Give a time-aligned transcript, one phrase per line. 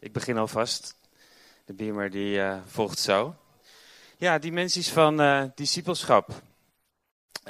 [0.00, 0.96] Ik begin alvast.
[1.64, 3.34] De beamer die uh, volgt zo.
[4.16, 6.30] Ja, dimensies van uh, discipelschap.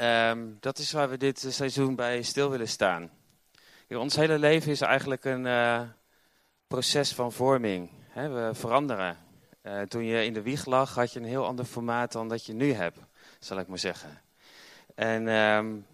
[0.00, 3.10] Um, dat is waar we dit seizoen bij stil willen staan.
[3.88, 5.46] Ons hele leven is eigenlijk een
[6.66, 7.90] proces van vorming.
[8.14, 9.16] We veranderen.
[9.88, 12.52] toen je in de wieg lag, had je een heel ander formaat dan dat je
[12.52, 12.98] nu hebt,
[13.38, 14.20] zal ik maar zeggen.
[14.94, 15.86] En um,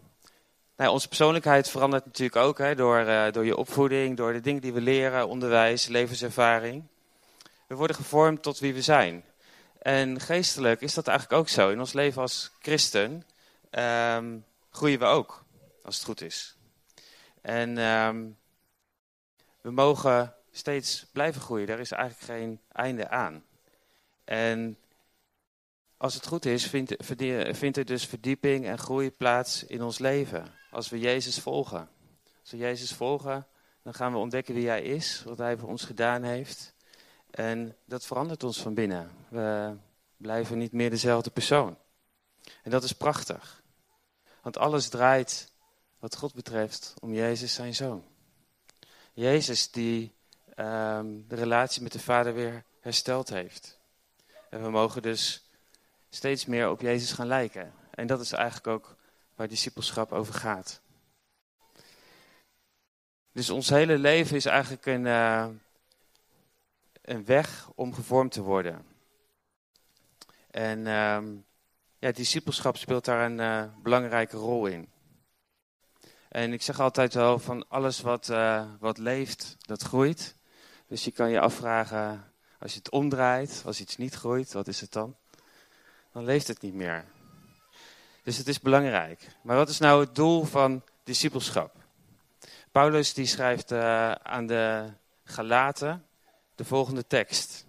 [0.77, 4.63] nou, onze persoonlijkheid verandert natuurlijk ook hè, door, uh, door je opvoeding, door de dingen
[4.63, 6.85] die we leren, onderwijs, levenservaring.
[7.67, 9.25] We worden gevormd tot wie we zijn.
[9.79, 11.71] En geestelijk is dat eigenlijk ook zo.
[11.71, 13.27] In ons leven als christen
[13.71, 15.45] um, groeien we ook,
[15.85, 16.57] als het goed is.
[17.41, 18.37] En um,
[19.61, 21.67] we mogen steeds blijven groeien.
[21.67, 23.45] Daar is eigenlijk geen einde aan.
[24.25, 24.79] En
[25.97, 26.95] als het goed is, vindt,
[27.51, 31.89] vindt er dus verdieping en groei plaats in ons leven als we Jezus volgen.
[32.41, 33.47] Als we Jezus volgen,
[33.83, 36.75] dan gaan we ontdekken wie Hij is, wat Hij voor ons gedaan heeft.
[37.31, 39.11] En dat verandert ons van binnen.
[39.29, 39.77] We
[40.17, 41.77] blijven niet meer dezelfde persoon.
[42.63, 43.63] En dat is prachtig.
[44.43, 45.53] Want alles draait,
[45.99, 48.05] wat God betreft, om Jezus, zijn zoon.
[49.13, 50.15] Jezus die
[50.57, 53.79] um, de relatie met de Vader weer hersteld heeft.
[54.51, 55.49] En we mogen dus
[56.11, 57.73] steeds meer op Jezus gaan lijken.
[57.91, 58.97] En dat is eigenlijk ook
[59.43, 60.81] waar discipelschap over gaat.
[63.33, 65.47] Dus ons hele leven is eigenlijk een, uh,
[67.03, 68.85] een weg om gevormd te worden.
[70.51, 71.23] En uh,
[71.99, 74.89] ja, discipelschap speelt daar een uh, belangrijke rol in.
[76.29, 80.37] En ik zeg altijd wel van alles wat, uh, wat leeft, dat groeit.
[80.87, 84.81] Dus je kan je afvragen, als je het omdraait, als iets niet groeit, wat is
[84.81, 85.17] het dan?
[86.13, 87.05] Dan leeft het niet meer.
[88.23, 89.37] Dus het is belangrijk.
[89.43, 91.75] Maar wat is nou het doel van discipelschap?
[92.71, 94.93] Paulus die schrijft uh, aan de
[95.25, 96.07] Galaten
[96.55, 97.67] de volgende tekst.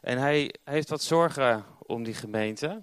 [0.00, 2.82] En hij heeft wat zorgen om die gemeente.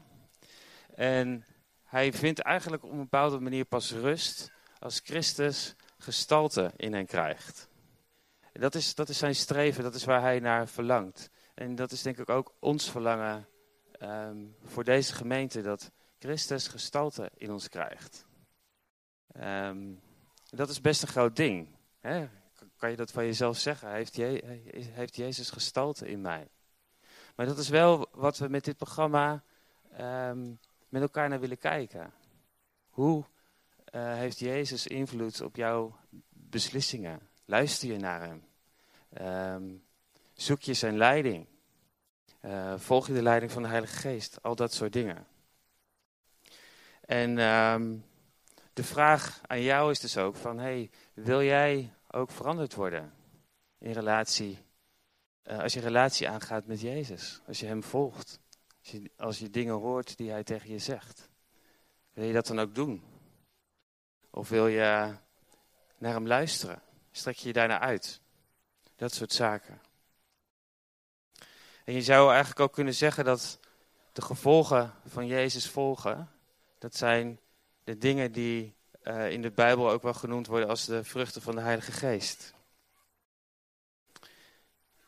[0.95, 1.45] En
[1.83, 7.69] hij vindt eigenlijk op een bepaalde manier pas rust als Christus gestalte in hen krijgt.
[8.53, 11.29] En dat is, dat is zijn streven, dat is waar hij naar verlangt.
[11.53, 13.47] En dat is denk ik ook ons verlangen
[14.01, 18.25] um, voor deze gemeente, dat Christus gestalte in ons krijgt.
[19.41, 20.01] Um,
[20.49, 21.67] dat is best een groot ding.
[21.99, 22.27] Hè?
[22.77, 23.91] Kan je dat van jezelf zeggen?
[23.91, 26.47] Heeft, je, heeft Jezus gestalte in mij?
[27.35, 29.43] Maar dat is wel wat we met dit programma
[29.99, 32.13] um, met elkaar naar willen kijken.
[32.89, 33.23] Hoe
[33.91, 35.95] uh, heeft Jezus invloed op jouw
[36.29, 37.29] beslissingen?
[37.45, 38.43] Luister je naar Hem?
[39.55, 39.83] Um,
[40.33, 41.47] zoek je Zijn leiding?
[42.41, 44.43] Uh, volg je de leiding van de Heilige Geest?
[44.43, 45.27] Al dat soort dingen.
[47.07, 48.05] En um,
[48.73, 53.13] de vraag aan jou is dus ook van, hey, wil jij ook veranderd worden
[53.77, 54.65] in relatie,
[55.43, 58.39] uh, als je relatie aangaat met Jezus, als je Hem volgt,
[58.79, 61.29] als je, als je dingen hoort die Hij tegen je zegt.
[62.13, 63.03] Wil je dat dan ook doen?
[64.29, 65.13] Of wil je
[65.97, 66.81] naar Hem luisteren?
[67.11, 68.21] Strek je je daarna uit?
[68.95, 69.81] Dat soort zaken.
[71.83, 73.59] En je zou eigenlijk ook kunnen zeggen dat
[74.13, 76.31] de gevolgen van Jezus volgen,
[76.77, 77.39] dat zijn
[77.83, 81.55] de dingen die uh, in de Bijbel ook wel genoemd worden als de vruchten van
[81.55, 82.53] de Heilige Geest.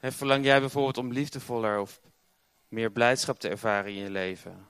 [0.02, 2.02] Verlang jij bijvoorbeeld om liefdevoller of
[2.68, 4.68] meer blijdschap te ervaren in je leven?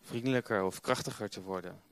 [0.00, 1.82] Vriendelijker of krachtiger te worden?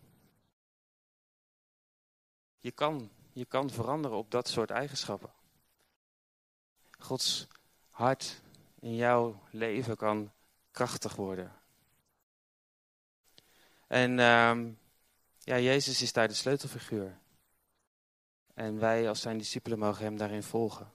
[2.58, 5.32] Je kan, je kan veranderen op dat soort eigenschappen.
[6.98, 7.46] Gods
[7.90, 8.40] hart
[8.80, 10.32] in jouw leven kan
[10.70, 11.61] krachtig worden.
[13.92, 14.52] En uh,
[15.38, 17.18] ja, Jezus is daar de sleutelfiguur.
[18.54, 20.92] En wij als zijn discipelen mogen hem daarin volgen.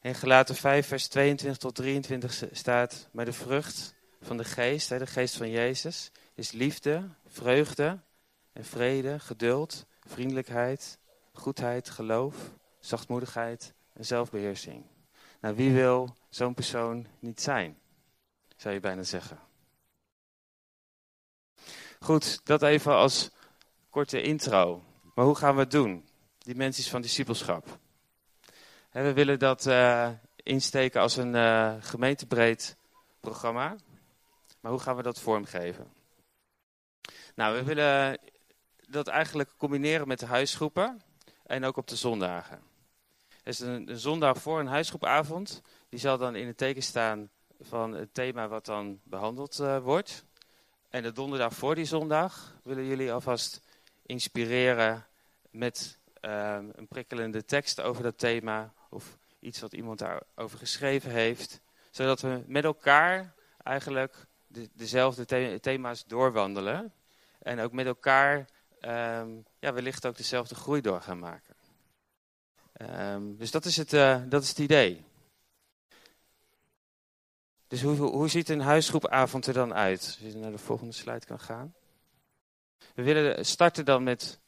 [0.00, 5.06] In Gelaten 5, vers 22 tot 23 staat, maar de vrucht van de geest, de
[5.06, 8.00] geest van Jezus, is liefde, vreugde
[8.52, 10.98] en vrede, geduld, vriendelijkheid,
[11.32, 12.36] goedheid, geloof,
[12.78, 14.84] zachtmoedigheid en zelfbeheersing.
[15.40, 17.78] Nou, wie wil zo'n persoon niet zijn,
[18.56, 19.45] zou je bijna zeggen.
[22.00, 23.30] Goed, dat even als
[23.90, 24.82] korte intro.
[25.14, 26.08] Maar hoe gaan we het doen?
[26.38, 27.78] Dimensies van discipelschap.
[28.90, 32.76] we willen dat uh, insteken als een uh, gemeentebreed
[33.20, 33.76] programma.
[34.60, 35.92] Maar hoe gaan we dat vormgeven?
[37.34, 38.18] Nou, we willen
[38.88, 41.00] dat eigenlijk combineren met de huisgroepen
[41.42, 42.62] en ook op de zondagen.
[43.42, 47.92] Dus een, een zondag voor een huisgroepavond, die zal dan in het teken staan van
[47.92, 50.25] het thema wat dan behandeld uh, wordt.
[50.88, 53.60] En de donderdag voor die zondag willen jullie alvast
[54.02, 55.06] inspireren
[55.50, 61.60] met uh, een prikkelende tekst over dat thema of iets wat iemand daarover geschreven heeft.
[61.90, 66.92] Zodat we met elkaar eigenlijk de, dezelfde thema's doorwandelen.
[67.38, 68.36] En ook met elkaar
[68.80, 71.54] um, ja, wellicht ook dezelfde groei door gaan maken.
[73.10, 75.04] Um, dus dat is, het, uh, dat is het idee.
[77.68, 80.00] Dus hoe, hoe ziet een huisgroepavond er dan uit?
[80.00, 81.74] Als je naar de volgende slide kan gaan.
[82.94, 84.40] We willen starten dan met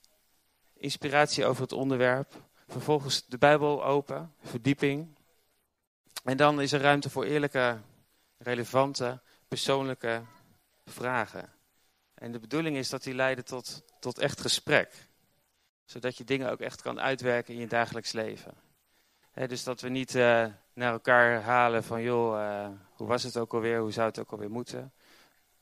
[0.77, 2.43] inspiratie over het onderwerp.
[2.69, 5.17] Vervolgens de Bijbel open, verdieping.
[6.25, 7.79] En dan is er ruimte voor eerlijke,
[8.39, 10.23] relevante, persoonlijke
[10.85, 11.53] vragen.
[12.15, 15.09] En de bedoeling is dat die leiden tot, tot echt gesprek.
[15.85, 18.55] Zodat je dingen ook echt kan uitwerken in je dagelijks leven.
[19.33, 20.47] dus dat we niet uh,
[20.79, 24.31] naar elkaar halen van, joh, uh, hoe was het ook alweer, hoe zou het ook
[24.31, 24.93] alweer moeten.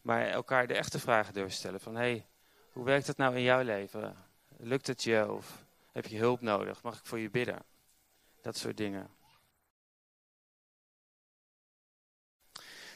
[0.00, 1.80] Maar elkaar de echte vragen durven stellen.
[1.80, 2.26] Van, hé, hey,
[2.72, 4.16] hoe werkt het nou in jouw leven?
[4.56, 6.82] Lukt het je of heb je hulp nodig?
[6.82, 7.62] Mag ik voor je bidden?
[8.42, 9.10] Dat soort dingen.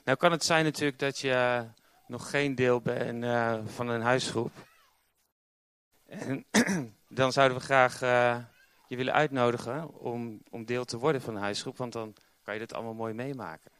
[0.04, 1.66] Nou kan het zijn natuurlijk dat je
[2.06, 4.52] nog geen deel bent uh, van een huisgroep.
[6.06, 6.44] En
[7.20, 8.36] dan zouden we graag uh,
[8.90, 12.60] je willen uitnodigen om, om deel te worden van een huisgroep, want dan kan je
[12.60, 13.70] dit allemaal mooi meemaken.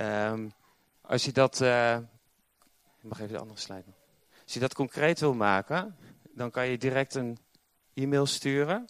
[0.00, 0.52] Um,
[1.00, 1.60] als je dat,
[3.00, 3.92] ik mag even de andere slide.
[4.44, 7.38] Als je dat concreet wil maken, dan kan je direct een
[7.94, 8.88] e-mail sturen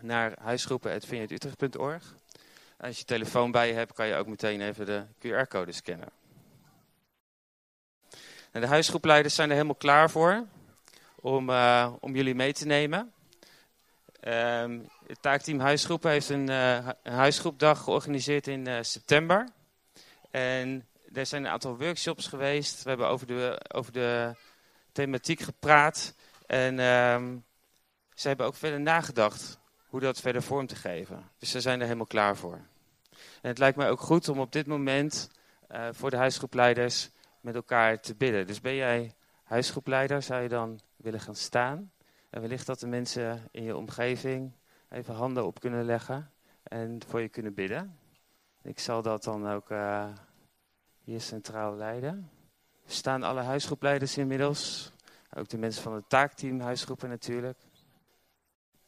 [0.00, 2.14] naar huisgroepen.vineyardutrecht.org.
[2.76, 6.08] Als je telefoon bij je hebt, kan je ook meteen even de QR-code scannen.
[8.50, 10.46] En de huisgroepleiders zijn er helemaal klaar voor
[11.14, 13.12] om, uh, om jullie mee te nemen.
[14.28, 19.48] Um, het taakteam Huisgroepen heeft een, uh, een huisgroepdag georganiseerd in uh, september.
[20.30, 22.82] En er zijn een aantal workshops geweest.
[22.82, 24.34] We hebben over de, over de
[24.92, 26.14] thematiek gepraat.
[26.46, 27.44] En um,
[28.14, 31.30] ze hebben ook verder nagedacht hoe dat verder vorm te geven.
[31.38, 32.60] Dus ze zijn er helemaal klaar voor.
[33.40, 35.30] En het lijkt mij ook goed om op dit moment
[35.70, 37.10] uh, voor de huisgroepleiders
[37.40, 38.46] met elkaar te bidden.
[38.46, 41.92] Dus ben jij huisgroepleider, zou je dan willen gaan staan?
[42.34, 44.52] En wellicht dat de mensen in je omgeving
[44.88, 46.30] even handen op kunnen leggen
[46.62, 47.98] en voor je kunnen bidden.
[48.62, 50.06] Ik zal dat dan ook uh,
[51.04, 52.30] hier centraal leiden.
[52.84, 54.92] Er staan alle huisgroepleiders inmiddels.
[55.34, 57.58] Ook de mensen van het taakteam, huisgroepen natuurlijk.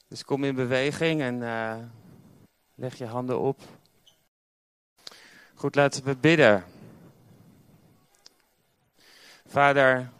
[0.08, 1.76] Dus kom in beweging en uh,
[2.74, 3.60] leg je handen op.
[5.54, 6.64] Goed, laten we bidden.
[9.46, 10.10] Vader,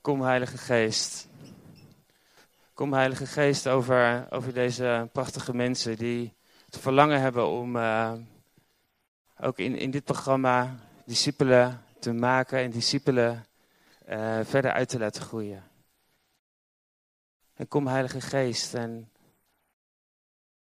[0.00, 1.27] kom Heilige Geest.
[2.78, 6.34] Kom Heilige Geest over, over deze prachtige mensen die
[6.64, 8.12] het verlangen hebben om uh,
[9.40, 13.46] ook in, in dit programma discipelen te maken en discipelen
[14.08, 15.64] uh, verder uit te laten groeien.
[17.54, 19.10] En kom Heilige Geest en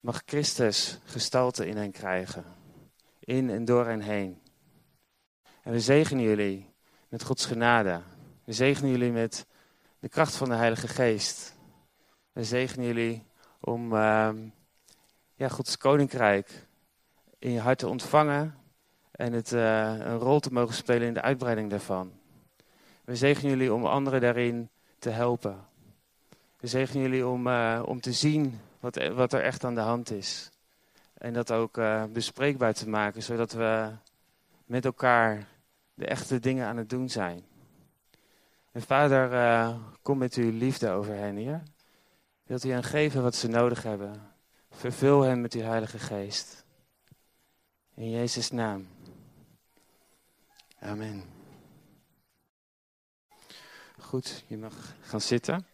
[0.01, 2.45] mag Christus gestalte in hen krijgen.
[3.19, 4.43] In en door hen heen.
[5.63, 6.75] En we zegenen jullie
[7.09, 8.01] met Gods genade.
[8.45, 9.47] We zegenen jullie met
[9.99, 11.54] de kracht van de Heilige Geest.
[12.35, 13.23] We zegenen jullie
[13.61, 14.31] om uh,
[15.35, 16.67] ja, Gods koninkrijk
[17.39, 18.55] in je hart te ontvangen
[19.11, 22.13] en het, uh, een rol te mogen spelen in de uitbreiding daarvan.
[23.05, 25.67] We zegenen jullie om anderen daarin te helpen.
[26.61, 30.11] We zegenen jullie om, uh, om te zien wat, wat er echt aan de hand
[30.11, 30.51] is.
[31.15, 33.91] En dat ook uh, bespreekbaar te maken, zodat we
[34.67, 35.47] met elkaar
[35.95, 37.45] de echte dingen aan het doen zijn.
[38.73, 41.63] En vader, kom met uw liefde over hen, hier.
[42.45, 44.33] Wilt u hen geven wat ze nodig hebben?
[44.71, 46.65] Vervul hen met uw Heilige Geest.
[47.95, 48.89] In Jezus' naam.
[50.79, 51.25] Amen.
[53.99, 55.67] Goed, je mag gaan zitten.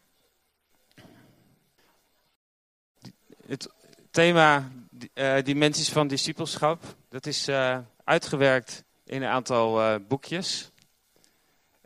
[3.46, 3.68] Het
[4.10, 4.70] thema
[5.14, 10.70] uh, dimensies van discipelschap, dat is uh, uitgewerkt in een aantal uh, boekjes.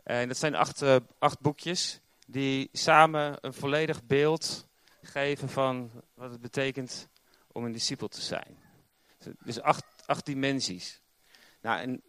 [0.03, 0.83] En dat zijn acht,
[1.19, 4.67] acht boekjes die samen een volledig beeld
[5.05, 7.09] geven van wat het betekent
[7.51, 8.57] om een discipel te zijn.
[9.43, 11.01] Dus acht, acht dimensies.
[11.61, 12.01] Nou, en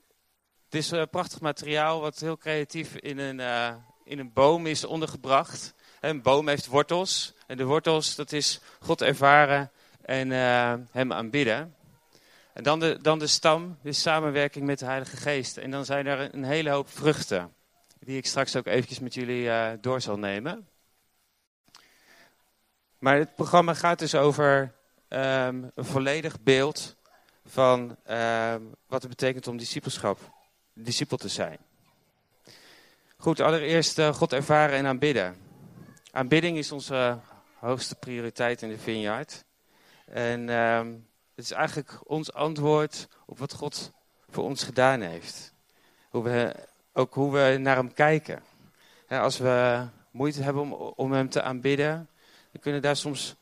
[0.65, 3.41] het is prachtig materiaal wat heel creatief in een,
[4.05, 5.75] in een boom is ondergebracht.
[6.01, 7.35] Een boom heeft wortels.
[7.47, 9.71] En de wortels, dat is God ervaren
[10.03, 11.75] en uh, hem aanbidden.
[12.53, 15.57] En dan de, dan de stam, de samenwerking met de Heilige Geest.
[15.57, 17.55] En dan zijn er een hele hoop vruchten,
[17.99, 20.69] die ik straks ook eventjes met jullie door zal nemen.
[22.99, 24.75] Maar het programma gaat dus over
[25.09, 26.97] um, een volledig beeld
[27.45, 30.19] van um, wat het betekent om discipelschap,
[30.73, 31.59] discipel te zijn.
[33.17, 35.37] Goed, allereerst uh, God ervaren en aanbidden.
[36.11, 37.19] Aanbidding is onze
[37.59, 39.45] hoogste prioriteit in de vineyard.
[40.05, 40.87] En ehm,
[41.35, 43.93] het is eigenlijk ons antwoord op wat God
[44.29, 45.53] voor ons gedaan heeft.
[46.11, 46.55] Hoe we,
[46.93, 48.43] ook hoe we naar hem kijken.
[49.09, 52.09] als we moeite hebben om, om hem te aanbidden,
[52.57, 53.37] dan kunnen daar soms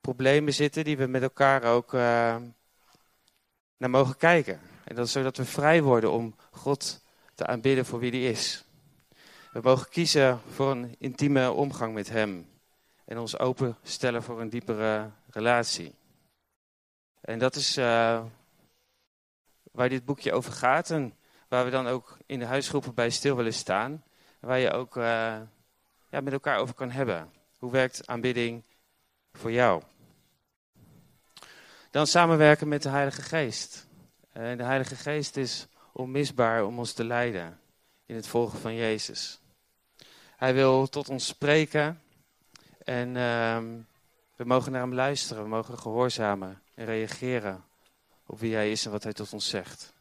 [0.00, 2.36] problemen zitten die we met elkaar ook uh,
[3.76, 4.60] naar mogen kijken.
[4.84, 7.02] En dat is zodat we vrij worden om God
[7.34, 8.64] te aanbidden voor wie hij is.
[9.52, 12.48] We mogen kiezen voor een intieme omgang met hem.
[13.04, 15.94] En ons openstellen voor een diepere relatie.
[17.20, 18.24] En dat is uh,
[19.72, 20.90] waar dit boekje over gaat.
[20.90, 21.14] En
[21.48, 24.04] waar we dan ook in de huisgroepen bij stil willen staan.
[24.40, 25.04] Waar je ook uh,
[26.08, 27.32] ja, met elkaar over kan hebben.
[27.64, 28.62] Hoe werkt aanbidding
[29.32, 29.82] voor jou?
[31.90, 33.86] Dan samenwerken met de Heilige Geest.
[34.32, 37.60] En de Heilige Geest is onmisbaar om ons te leiden
[38.06, 39.40] in het volgen van Jezus.
[40.36, 42.02] Hij wil tot ons spreken
[42.78, 43.58] en uh,
[44.36, 47.64] we mogen naar hem luisteren, we mogen gehoorzamen en reageren
[48.26, 49.92] op wie hij is en wat hij tot ons zegt.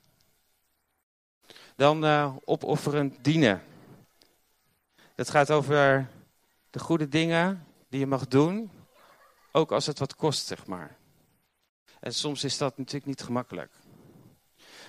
[1.75, 3.63] Dan uh, opofferend dienen.
[5.15, 6.08] Dat gaat over
[6.73, 8.71] de goede dingen die je mag doen,
[9.51, 10.97] ook als het wat kost, zeg maar.
[11.99, 13.71] En soms is dat natuurlijk niet gemakkelijk.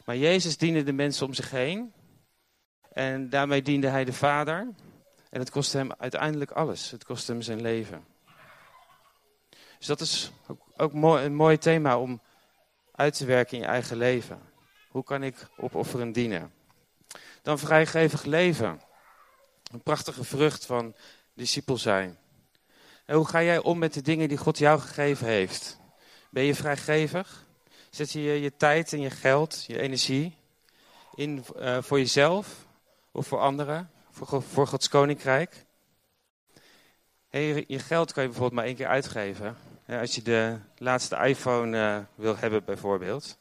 [0.05, 1.93] Maar Jezus diende de mensen om zich heen.
[2.93, 4.75] En daarmee diende hij de Vader.
[5.31, 6.91] En het kostte hem uiteindelijk alles.
[6.91, 8.07] Het kostte hem zijn leven.
[9.79, 10.33] Dus dat is
[10.77, 12.21] ook, een mooi thema om
[12.93, 14.41] uit te werken in je eigen leven.
[14.89, 16.55] Hoe kan ik opofferen dienen?
[17.43, 18.81] Dan vrijgevig leven.
[19.73, 20.95] Een prachtige vrucht van
[21.35, 22.19] discipel zijn.
[23.05, 25.79] En hoe ga jij om met de dingen die God jou gegeven heeft?
[26.31, 27.47] Ben je vrijgevig?
[27.91, 30.37] Zet je je tijd en je geld, je energie
[31.15, 32.67] in uh, voor jezelf
[33.13, 35.65] of voor anderen, voor, voor Gods koninkrijk?
[37.31, 39.57] Je geld kan je bijvoorbeeld maar één keer uitgeven.
[39.87, 43.39] Als je de laatste iPhone uh, wil hebben bijvoorbeeld,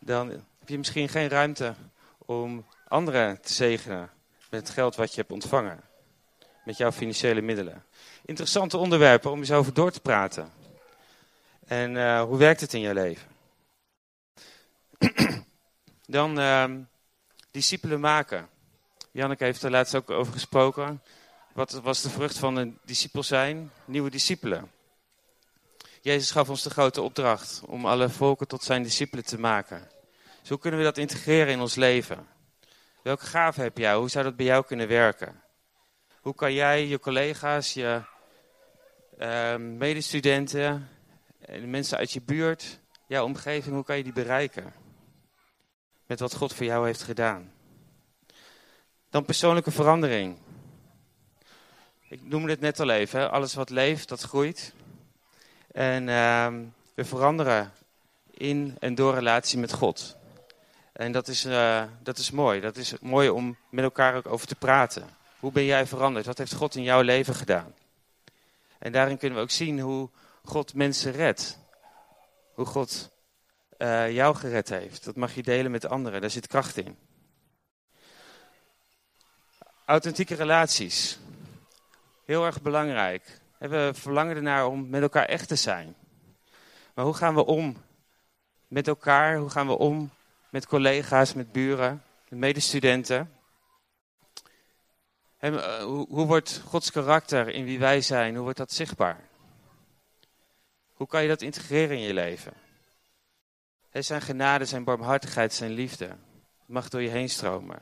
[0.00, 1.74] dan heb je misschien geen ruimte
[2.18, 4.10] om anderen te zegenen
[4.50, 5.87] met het geld wat je hebt ontvangen.
[6.68, 7.84] Met jouw financiële middelen.
[8.24, 10.52] Interessante onderwerpen om eens over door te praten.
[11.66, 13.28] En uh, hoe werkt het in je leven?
[16.06, 16.64] Dan uh,
[17.50, 18.48] discipelen maken.
[19.10, 21.02] Janneke heeft er laatst ook over gesproken.
[21.52, 23.70] Wat was de vrucht van een discipel zijn?
[23.84, 24.70] Nieuwe discipelen.
[26.00, 29.88] Jezus gaf ons de grote opdracht om alle volken tot zijn discipelen te maken.
[30.40, 32.26] Dus hoe kunnen we dat integreren in ons leven?
[33.02, 33.94] Welke gave heb jij?
[33.94, 35.46] Hoe zou dat bij jou kunnen werken?
[36.28, 38.02] Hoe kan jij je collega's, je
[39.18, 40.88] uh, medestudenten,
[41.38, 44.72] de mensen uit je buurt, jouw omgeving, hoe kan je die bereiken?
[46.06, 47.52] Met wat God voor jou heeft gedaan.
[49.10, 50.38] Dan persoonlijke verandering.
[52.08, 54.74] Ik noemde het net al even, alles wat leeft, dat groeit.
[55.72, 56.52] En uh,
[56.94, 57.72] we veranderen
[58.30, 60.16] in en door relatie met God.
[60.92, 62.60] En dat is, uh, dat is mooi.
[62.60, 65.17] Dat is mooi om met elkaar ook over te praten.
[65.38, 66.26] Hoe ben jij veranderd?
[66.26, 67.74] Wat heeft God in jouw leven gedaan?
[68.78, 70.10] En daarin kunnen we ook zien hoe
[70.44, 71.58] God mensen redt.
[72.52, 73.10] Hoe God
[73.78, 75.04] uh, jou gered heeft.
[75.04, 76.20] Dat mag je delen met anderen.
[76.20, 76.96] Daar zit kracht in.
[79.84, 81.18] Authentieke relaties.
[82.24, 83.40] Heel erg belangrijk.
[83.58, 85.94] We verlangen ernaar om met elkaar echt te zijn.
[86.94, 87.76] Maar hoe gaan we om
[88.68, 89.36] met elkaar?
[89.36, 90.10] Hoe gaan we om
[90.50, 93.37] met collega's, met buren, met medestudenten?
[95.38, 99.28] En, uh, hoe, wordt Gods karakter in wie wij zijn, hoe wordt dat zichtbaar?
[100.92, 102.52] Hoe kan je dat integreren in je leven?
[103.92, 106.04] Zijn genade, zijn barmhartigheid, zijn liefde.
[106.04, 106.18] Het
[106.66, 107.78] mag door je heen stromen.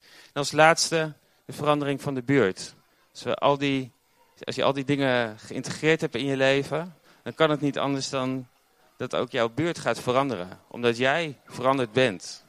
[0.00, 2.74] En als laatste de verandering van de buurt.
[3.10, 3.92] Als, al die,
[4.40, 8.08] als je al die dingen geïntegreerd hebt in je leven, dan kan het niet anders
[8.08, 8.48] dan
[8.96, 10.60] dat ook jouw buurt gaat veranderen.
[10.68, 12.43] Omdat jij veranderd bent.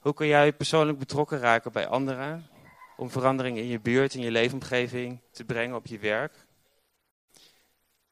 [0.00, 2.48] Hoe kun jij persoonlijk betrokken raken bij anderen?
[2.96, 6.46] Om verandering in je buurt, in je leefomgeving te brengen op je werk?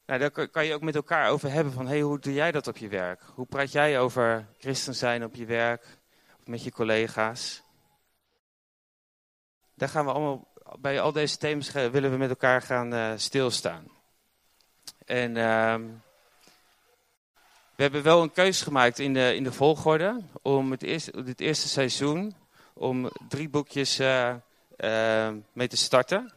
[0.07, 2.67] Nou, daar kan je ook met elkaar over hebben van, hey, hoe doe jij dat
[2.67, 3.21] op je werk?
[3.35, 5.87] Hoe praat jij over christen zijn op je werk,
[6.41, 7.63] of met je collega's?
[9.75, 13.91] Daar gaan we allemaal, bij al deze thema's willen we met elkaar gaan uh, stilstaan.
[15.05, 15.75] En uh,
[17.79, 20.81] we hebben wel een keuze gemaakt in de, in de volgorde om het
[21.25, 22.35] dit eerste seizoen,
[22.73, 24.35] om drie boekjes uh,
[25.53, 26.33] mee te starten.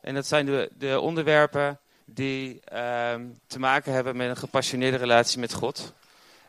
[0.00, 3.14] En dat zijn de, de onderwerpen die uh,
[3.46, 5.92] te maken hebben met een gepassioneerde relatie met God.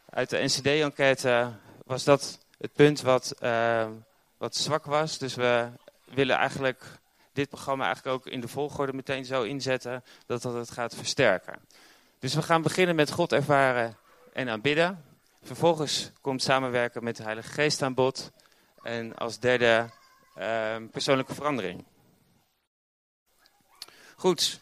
[0.09, 1.51] Uit de NCD-enquête
[1.85, 3.87] was dat het punt wat, uh,
[4.37, 5.17] wat zwak was.
[5.17, 5.67] Dus we
[6.03, 6.83] willen eigenlijk
[7.33, 11.59] dit programma eigenlijk ook in de volgorde meteen zo inzetten dat dat het gaat versterken.
[12.19, 13.95] Dus we gaan beginnen met God ervaren
[14.33, 15.05] en aanbidden.
[15.41, 18.31] Vervolgens komt samenwerken met de Heilige Geest aan bod.
[18.81, 19.89] En als derde
[20.35, 21.85] ehm, persoonlijke verandering.
[24.15, 24.59] Goed,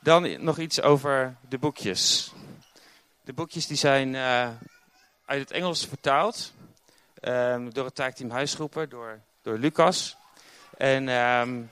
[0.00, 2.32] dan nog iets over de boekjes.
[3.24, 4.48] De boekjes die zijn uh,
[5.24, 6.52] uit het Engels vertaald
[7.20, 10.16] um, door het taakteam Huisgroepen, door, door Lucas.
[10.76, 11.70] En um,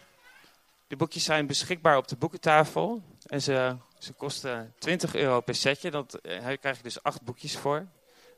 [0.86, 3.02] de boekjes zijn beschikbaar op de boekentafel.
[3.26, 5.90] En ze, ze kosten 20 euro per setje.
[5.90, 7.86] Dat, daar eh, krijg je dus acht boekjes voor.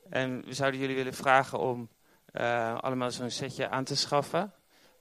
[0.09, 1.89] En we zouden jullie willen vragen om
[2.33, 4.53] uh, allemaal zo'n setje aan te schaffen.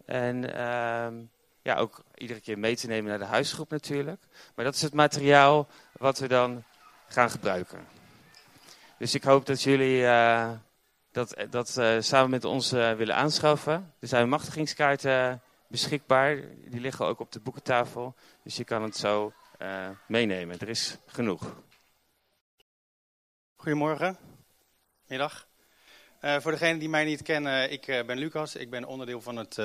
[0.05, 1.25] En uh,
[1.62, 4.23] ja, ook iedere keer mee te nemen naar de huisgroep natuurlijk.
[4.55, 6.64] Maar dat is het materiaal wat we dan
[7.09, 7.87] gaan gebruiken.
[8.99, 10.50] Dus ik hoop dat jullie uh,
[11.12, 13.95] dat, dat samen met ons willen aanschaffen.
[13.99, 16.37] Er zijn machtigingskaarten beschikbaar.
[16.64, 18.14] Die liggen ook op de boekentafel.
[18.43, 19.33] Dus je kan het zo
[20.07, 20.59] meenemen.
[20.59, 21.57] Er is genoeg.
[23.57, 24.19] Goedemorgen.
[25.07, 25.49] Middag.
[26.21, 28.57] voor degenen die mij niet kennen, ik ben Lucas.
[28.57, 29.59] Ik ben onderdeel van het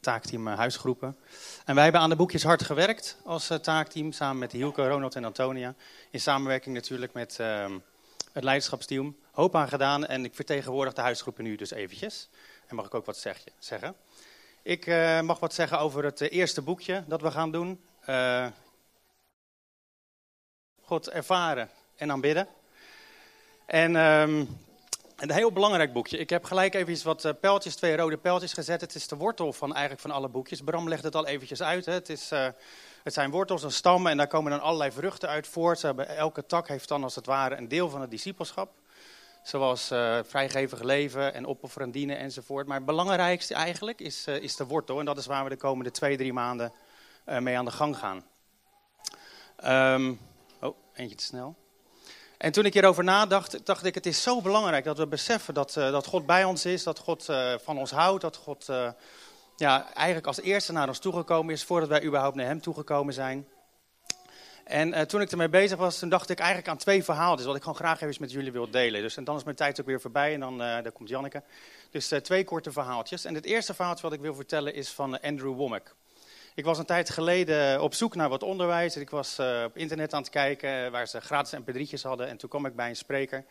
[0.00, 1.16] taakteam Huisgroepen.
[1.64, 4.12] En wij hebben aan de boekjes hard gewerkt als taakteam.
[4.12, 5.74] Samen met Hielke, Ronald en Antonia.
[6.10, 7.78] In samenwerking natuurlijk met ehm,
[8.32, 9.16] het leiderschapsteam.
[9.30, 12.28] Hoop aan gedaan en ik vertegenwoordig de huisgroepen nu dus eventjes.
[12.66, 13.26] En mag ik ook wat
[13.58, 13.94] zeggen.
[14.62, 14.86] Ik
[15.22, 17.80] mag wat zeggen over het eerste boekje dat we gaan doen.
[20.90, 22.48] God ervaren en aanbidden.
[23.66, 24.58] En um,
[25.16, 26.18] een heel belangrijk boekje.
[26.18, 28.80] Ik heb gelijk even wat pijltjes, twee rode pijltjes gezet.
[28.80, 30.60] Het is de wortel van eigenlijk van alle boekjes.
[30.60, 31.86] Bram legt het al eventjes uit.
[31.86, 31.92] Hè.
[31.92, 32.30] Het is
[33.02, 35.84] het zijn wortels en stammen en daar komen dan allerlei vruchten uit voort.
[36.06, 38.70] Elke tak heeft dan als het ware een deel van het discipelschap.
[39.42, 42.66] Zoals uh, vrijgevig leven en opofferen dienen enzovoort.
[42.66, 44.98] Maar het belangrijkste eigenlijk is, is de wortel.
[44.98, 46.72] En dat is waar we de komende twee, drie maanden
[47.24, 48.24] mee aan de gang gaan.
[49.62, 50.28] Oh,
[51.00, 51.56] eentje te snel.
[52.38, 55.72] En toen ik hierover nadacht, dacht ik, het is zo belangrijk dat we beseffen dat,
[55.72, 56.82] dat God bij ons is.
[56.82, 57.28] Dat God
[57.62, 58.66] van ons houdt, dat God
[59.56, 63.48] ja, eigenlijk als eerste naar ons toegekomen is, voordat wij überhaupt naar hem toegekomen zijn.
[64.64, 67.62] En toen ik ermee bezig was, toen dacht ik eigenlijk aan twee verhaaltjes, wat ik
[67.62, 69.02] gewoon graag even met jullie wil delen.
[69.02, 71.42] Dus en dan is mijn tijd ook weer voorbij en dan daar komt Janneke.
[71.90, 73.24] Dus twee korte verhaaltjes.
[73.24, 75.94] En het eerste verhaaltje wat ik wil vertellen is van Andrew Womack.
[76.60, 78.96] Ik was een tijd geleden op zoek naar wat onderwijs.
[78.96, 82.28] Ik was op internet aan het kijken waar ze gratis mp3'tjes hadden.
[82.28, 83.44] En toen kwam ik bij een spreker.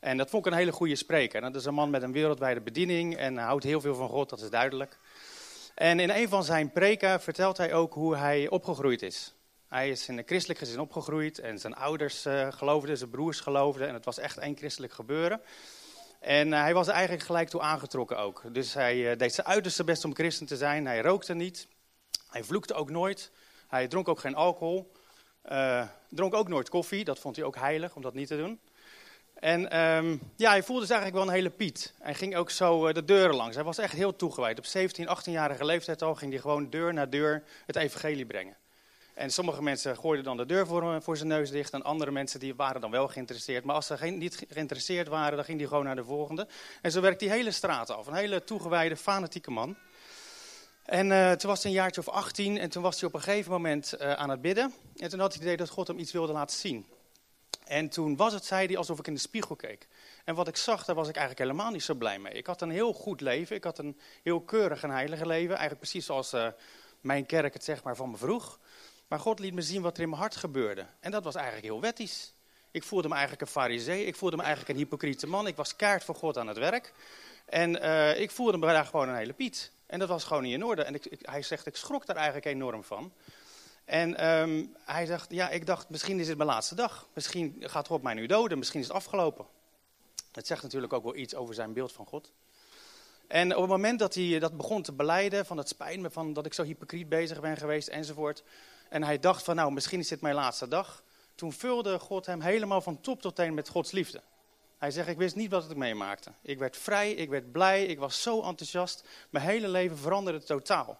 [0.00, 1.40] En dat vond ik een hele goede spreker.
[1.40, 4.40] Dat is een man met een wereldwijde bediening en houdt heel veel van God, dat
[4.40, 4.98] is duidelijk.
[5.74, 9.34] En in een van zijn preken vertelt hij ook hoe hij opgegroeid is.
[9.68, 13.88] Hij is in een christelijk gezin opgegroeid en zijn ouders uh, geloofden, zijn broers geloofden
[13.88, 15.40] en het was echt één christelijk gebeuren.
[16.20, 18.42] En hij was er eigenlijk gelijk toe aangetrokken ook.
[18.52, 20.86] Dus hij deed zijn uiterste best om christen te zijn.
[20.86, 21.66] Hij rookte niet,
[22.34, 23.30] hij vloekte ook nooit,
[23.68, 24.92] hij dronk ook geen alcohol,
[26.08, 28.60] dronk ook nooit koffie, dat vond hij ook heilig om dat niet te doen.
[29.34, 31.94] En um, ja, hij voelde zich eigenlijk wel een hele Piet.
[31.98, 33.54] Hij ging ook zo uh, de deuren langs.
[33.54, 34.58] Hij was echt heel toegewijd.
[34.58, 38.56] Op 17, 18-jarige leeftijd al ging hij gewoon deur na deur het evangelie brengen.
[39.14, 41.72] En sommige mensen gooiden dan de deur voor, voor zijn neus dicht.
[41.72, 43.64] En andere mensen die waren dan wel geïnteresseerd.
[43.64, 46.46] Maar als ze geen, niet geïnteresseerd waren, dan ging hij gewoon naar de volgende.
[46.82, 48.06] En zo werkte die hele straat af.
[48.06, 49.76] Een hele toegewijde, fanatieke man.
[50.84, 53.22] En uh, toen was hij een jaartje of 18 en toen was hij op een
[53.22, 54.74] gegeven moment uh, aan het bidden.
[54.96, 56.86] En toen had hij het idee dat God hem iets wilde laten zien.
[57.64, 59.88] En toen was het, zei hij, alsof ik in de spiegel keek.
[60.24, 62.32] En wat ik zag, daar was ik eigenlijk helemaal niet zo blij mee.
[62.32, 65.48] Ik had een heel goed leven, ik had een heel keurig en heilige leven.
[65.48, 66.46] Eigenlijk precies zoals uh,
[67.00, 68.58] mijn kerk het zeg maar van me vroeg.
[69.08, 70.86] Maar God liet me zien wat er in mijn hart gebeurde.
[71.00, 72.34] En dat was eigenlijk heel wettisch.
[72.70, 75.46] Ik voelde me eigenlijk een farisee, ik voelde me eigenlijk een hypocriete man.
[75.46, 76.92] Ik was kaart voor God aan het werk.
[77.44, 77.82] En
[78.20, 79.72] ik voelde me daar gewoon een hele Piet.
[79.94, 80.82] En dat was gewoon niet in orde.
[80.82, 83.12] En ik, hij zegt, ik schrok daar eigenlijk enorm van.
[83.84, 87.08] En um, hij dacht, ja, ik dacht, misschien is het mijn laatste dag.
[87.12, 89.46] Misschien gaat God mij nu doden, misschien is het afgelopen.
[90.32, 92.32] Het zegt natuurlijk ook wel iets over zijn beeld van God.
[93.28, 96.32] En op het moment dat hij dat begon te beleiden, van het spijt me van
[96.32, 98.42] dat ik zo hypocriet bezig ben geweest enzovoort.
[98.88, 101.02] En hij dacht van, nou, misschien is dit mijn laatste dag.
[101.34, 104.22] Toen vulde God hem helemaal van top tot teen met Gods liefde.
[104.84, 106.30] Hij zegt, ik wist niet wat ik meemaakte.
[106.42, 109.04] Ik werd vrij, ik werd blij, ik was zo enthousiast.
[109.30, 110.98] Mijn hele leven veranderde totaal.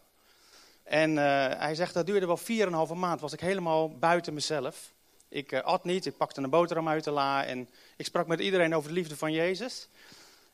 [0.83, 1.17] En uh,
[1.59, 4.93] hij zegt, dat duurde wel 4,5 maand, was ik helemaal buiten mezelf.
[5.29, 8.41] Ik uh, at niet, ik pakte een boterham uit de la en ik sprak met
[8.41, 9.89] iedereen over de liefde van Jezus.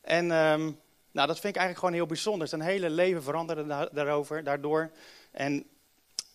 [0.01, 0.79] En um,
[1.11, 2.47] nou, dat vind ik eigenlijk gewoon heel bijzonder.
[2.47, 4.91] Zijn hele leven veranderde daarover, daardoor.
[5.31, 5.65] En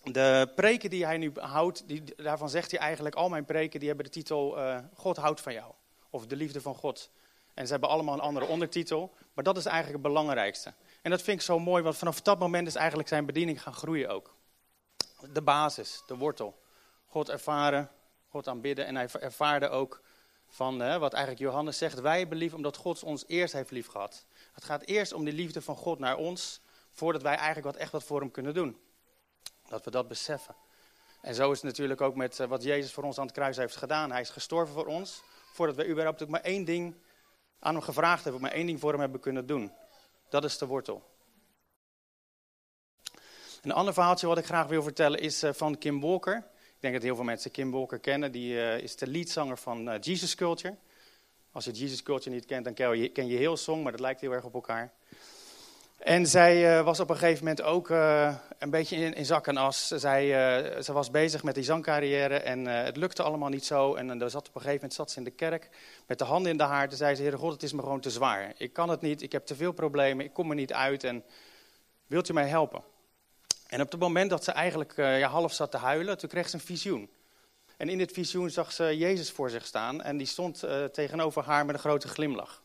[0.02, 3.88] de preken die hij nu houdt, die, daarvan zegt hij eigenlijk, al mijn preken die
[3.88, 5.72] hebben de titel uh, God houdt van jou.
[6.16, 7.11] Of de liefde van God.
[7.55, 10.74] En ze hebben allemaal een andere ondertitel, maar dat is eigenlijk het belangrijkste.
[11.02, 13.74] En dat vind ik zo mooi, want vanaf dat moment is eigenlijk zijn bediening gaan
[13.74, 14.35] groeien ook.
[15.33, 16.62] de basis, de wortel.
[17.07, 17.90] God ervaren,
[18.29, 18.87] God aanbidden.
[18.87, 20.02] En hij ervaarde ook
[20.48, 22.00] van hè, wat eigenlijk Johannes zegt.
[22.00, 24.26] Wij hebben lief omdat God ons eerst heeft lief gehad.
[24.52, 26.61] Het gaat eerst om die liefde van God naar ons.
[26.90, 28.81] Voordat wij eigenlijk wat echt wat voor hem kunnen doen.
[29.68, 30.55] Dat we dat beseffen.
[31.20, 33.57] En zo is het natuurlijk ook met eh, wat Jezus voor ons aan het kruis
[33.57, 34.11] heeft gedaan.
[34.11, 35.22] Hij is gestorven voor ons.
[35.56, 36.94] Voordat wij überhaupt ook maar één ding
[37.58, 38.42] aan hem gevraagd hebben.
[38.42, 39.72] Maar één ding voor hem hebben kunnen doen.
[40.28, 41.02] Dat is de wortel.
[43.62, 46.36] Een ander verhaaltje wat ik graag wil vertellen is eh, van Kim Walker.
[46.36, 48.32] Ik denk dat heel veel mensen Kim Walker kennen.
[48.32, 50.76] Die uh, is de leadzanger van uh, Jesus Culture.
[51.52, 54.00] Als je Jesus Culture niet kent, dan ken je, ken je heel song, maar dat
[54.00, 54.92] lijkt heel erg op elkaar.
[55.96, 57.88] En zij uh, was op een gegeven moment ook
[58.59, 59.87] een beetje in, in, zak en as.
[59.87, 60.28] Zij,
[60.82, 63.94] ze was bezig met die zangcarrière en het lukte allemaal niet zo.
[63.94, 65.68] En dan zat op een gegeven moment zat ze in de kerk
[66.06, 66.88] met de handen in de haar.
[66.88, 68.52] Toen zei ze, God, het is me gewoon te zwaar.
[68.56, 71.24] Ik kan het niet, ik heb te veel problemen, ik kom er niet uit en
[72.06, 72.82] wilt u mij helpen?
[73.66, 76.54] En op het moment dat ze eigenlijk ja, half zat te huilen, toen kreeg ze
[76.54, 77.11] een visioen.
[77.76, 81.66] En in dit visioen zag ze Jezus voor zich staan en die stond tegenover haar
[81.66, 82.62] met een grote glimlach.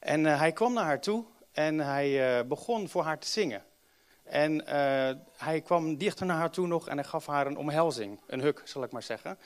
[0.00, 3.64] En hij kwam naar haar toe en hij begon voor haar te zingen.
[4.22, 4.64] En
[5.36, 8.62] hij kwam dichter naar haar toe nog en hij gaf haar een omhelzing, een huk
[8.64, 9.38] zal ik maar zeggen.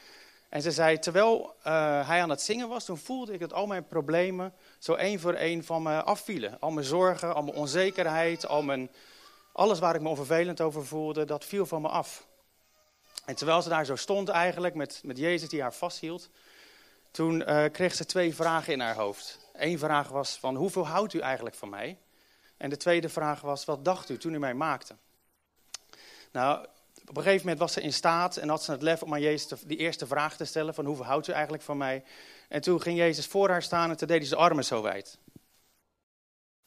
[0.49, 3.87] En ze zei, terwijl hij aan het zingen was, toen voelde ik dat al mijn
[3.87, 6.61] problemen zo één voor één van me afvielen.
[6.61, 8.91] Al mijn zorgen, al mijn onzekerheid, al mijn
[9.53, 12.27] alles waar ik me onvervelend over voelde, dat viel van me af.
[13.25, 16.29] En terwijl ze daar zo stond eigenlijk, met, met Jezus die haar vasthield,
[17.11, 19.39] toen kreeg ze twee vragen in haar hoofd.
[19.57, 21.99] Eén vraag was van, hoeveel houdt u eigenlijk van mij?
[22.57, 24.97] En de tweede vraag was, wat dacht u toen u mij maakte?
[26.33, 26.67] Nou,
[27.09, 29.21] op een gegeven moment was ze in staat en had ze het lef om aan
[29.21, 32.05] Jezus die eerste vraag te stellen, van hoeveel houdt u eigenlijk van mij?
[32.49, 35.19] En toen ging Jezus voor haar staan en toen deed hij zijn armen zo wijd.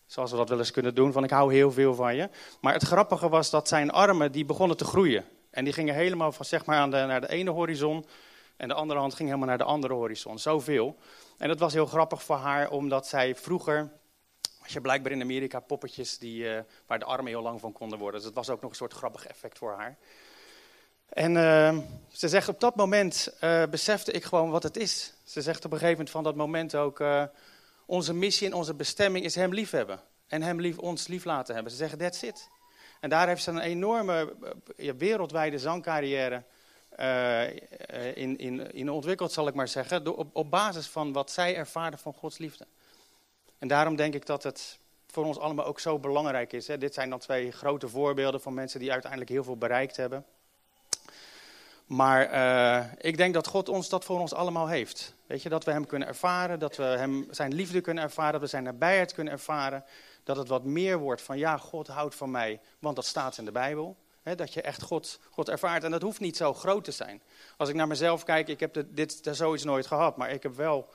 [0.05, 2.29] Zoals we dat wel eens kunnen doen, van ik hou heel veel van je.
[2.61, 5.25] Maar het grappige was dat zijn armen, die begonnen te groeien.
[5.49, 8.05] En die gingen helemaal van zeg maar aan de, naar de ene horizon.
[8.57, 10.39] En de andere hand ging helemaal naar de andere horizon.
[10.39, 10.97] Zoveel.
[11.39, 13.91] En dat was heel grappig voor haar, omdat zij vroeger...
[14.61, 17.99] Als je blijkbaar in Amerika poppetjes die, uh, waar de armen heel lang van konden
[17.99, 18.19] worden.
[18.19, 19.97] Dus het was ook nog een soort grappig effect voor haar.
[21.09, 21.77] En uh,
[22.11, 25.13] ze zegt op dat moment uh, besefte ik gewoon wat het is.
[25.23, 27.03] Ze zegt op een gegeven moment van dat moment ook...
[27.85, 29.99] Onze missie en onze bestemming is hem liefhebben.
[30.27, 31.71] En hem lief, ons lief laten hebben.
[31.71, 32.49] Ze zeggen, that's it.
[32.99, 34.33] En daar heeft ze een enorme
[34.97, 36.43] wereldwijde zangcarrière
[38.13, 40.17] in, in, in ontwikkeld, zal ik maar zeggen.
[40.33, 42.67] Op, basis van wat zij ervaren van Gods liefde.
[43.57, 46.67] En daarom denk ik dat het voor ons allemaal ook zo belangrijk is.
[46.67, 46.77] Hè.
[46.77, 50.25] Dit zijn dan twee grote voorbeelden van mensen die uiteindelijk heel veel bereikt hebben.
[51.85, 55.13] Maar uh, ik denk dat God ons dat voor ons allemaal heeft.
[55.27, 58.41] Weet je, dat we hem kunnen ervaren, dat we hem, zijn liefde kunnen ervaren, dat
[58.41, 59.83] we zijn nabijheid kunnen ervaren.
[60.23, 63.45] Dat het wat meer wordt van ja, God houdt van mij, want dat staat in
[63.45, 63.97] de Bijbel.
[64.35, 65.83] Dat je echt God, God ervaart.
[65.83, 67.21] En dat hoeft niet zo groot te zijn.
[67.57, 70.17] Als ik naar mezelf kijk, ik heb dit, dit zoiets nooit gehad.
[70.17, 70.89] Maar ik heb wel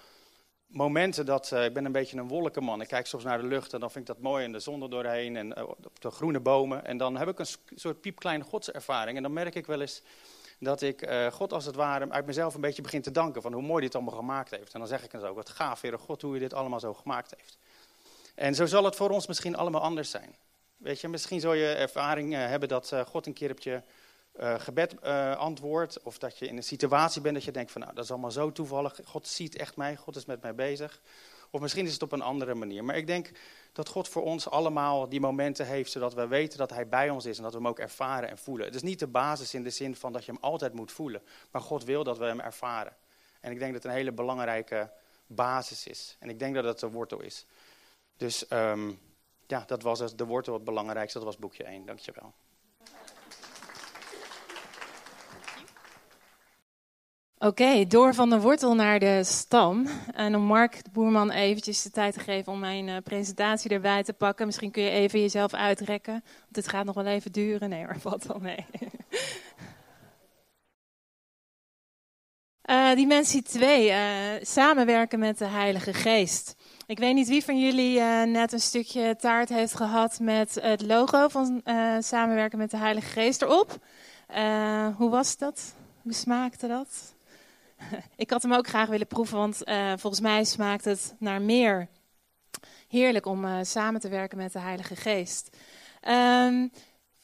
[0.66, 2.81] momenten dat, uh, ik ben een beetje een wolkenman.
[2.81, 4.83] Ik kijk soms naar de lucht en dan vind ik dat mooi en de zon
[4.83, 6.85] er doorheen en uh, op de groene bomen.
[6.85, 9.16] En dan heb ik een soort piepkleine godservaring.
[9.16, 10.03] En dan merk ik wel eens
[10.59, 13.53] dat ik uh, God als het ware uit mezelf een beetje begin te danken van
[13.53, 14.73] hoe mooi dit allemaal gemaakt heeft.
[14.73, 16.94] En dan zeg ik eens ook, wat gaaf, Heer God, hoe u dit allemaal zo
[16.94, 17.59] gemaakt heeft.
[18.35, 20.35] En zo zal het voor ons misschien allemaal anders zijn.
[20.76, 23.82] Weet je, misschien zal je ervaring uh, hebben dat uh, God een keer op je
[24.58, 25.02] gebed
[25.37, 26.02] antwoordt.
[26.02, 28.30] Of dat je in een situatie bent dat je denkt van nou, dat is allemaal
[28.30, 29.00] zo toevallig.
[29.04, 31.00] God ziet echt mij, God is met mij bezig.
[31.50, 32.84] Of misschien is het op een andere manier.
[32.84, 33.30] Maar ik denk
[33.72, 37.24] dat God voor ons allemaal die momenten heeft, zodat we weten dat Hij bij ons
[37.24, 38.66] is en dat we hem ook ervaren en voelen.
[38.66, 41.22] Het is niet de basis in de zin van dat je hem altijd moet voelen,
[41.50, 42.96] maar God wil dat we hem ervaren.
[43.40, 44.90] En ik denk dat het een hele belangrijke
[45.26, 46.16] basis is.
[46.18, 47.46] En ik denk dat het de wortel is.
[48.16, 48.98] Dus um,
[49.46, 51.18] ja, dat was de wortel het belangrijkste.
[51.18, 51.87] Dat was boekje 1.
[51.87, 52.35] Dankjewel.
[57.38, 59.87] Oké, door van de wortel naar de stam.
[60.14, 64.02] En om Mark de Boerman eventjes de tijd te geven om mijn uh, presentatie erbij
[64.02, 64.46] te pakken.
[64.46, 67.68] Misschien kun je even jezelf uitrekken, want dit gaat nog wel even duren.
[67.68, 68.66] Nee maar valt wel mee.
[72.70, 73.96] uh, dimensie 2, uh,
[74.42, 76.57] samenwerken met de Heilige Geest.
[76.87, 81.29] Ik weet niet wie van jullie net een stukje taart heeft gehad met het logo
[81.29, 81.62] van
[82.01, 83.79] samenwerken met de Heilige Geest erop.
[84.97, 85.75] hoe was dat?
[86.03, 87.14] Hoe smaakte dat?
[88.16, 89.62] ik had hem ook graag willen proeven, want
[90.01, 91.88] volgens mij smaakt het naar meer.
[92.88, 95.57] Heerlijk om samen te werken met de Heilige Geest.
[96.09, 96.73] Um,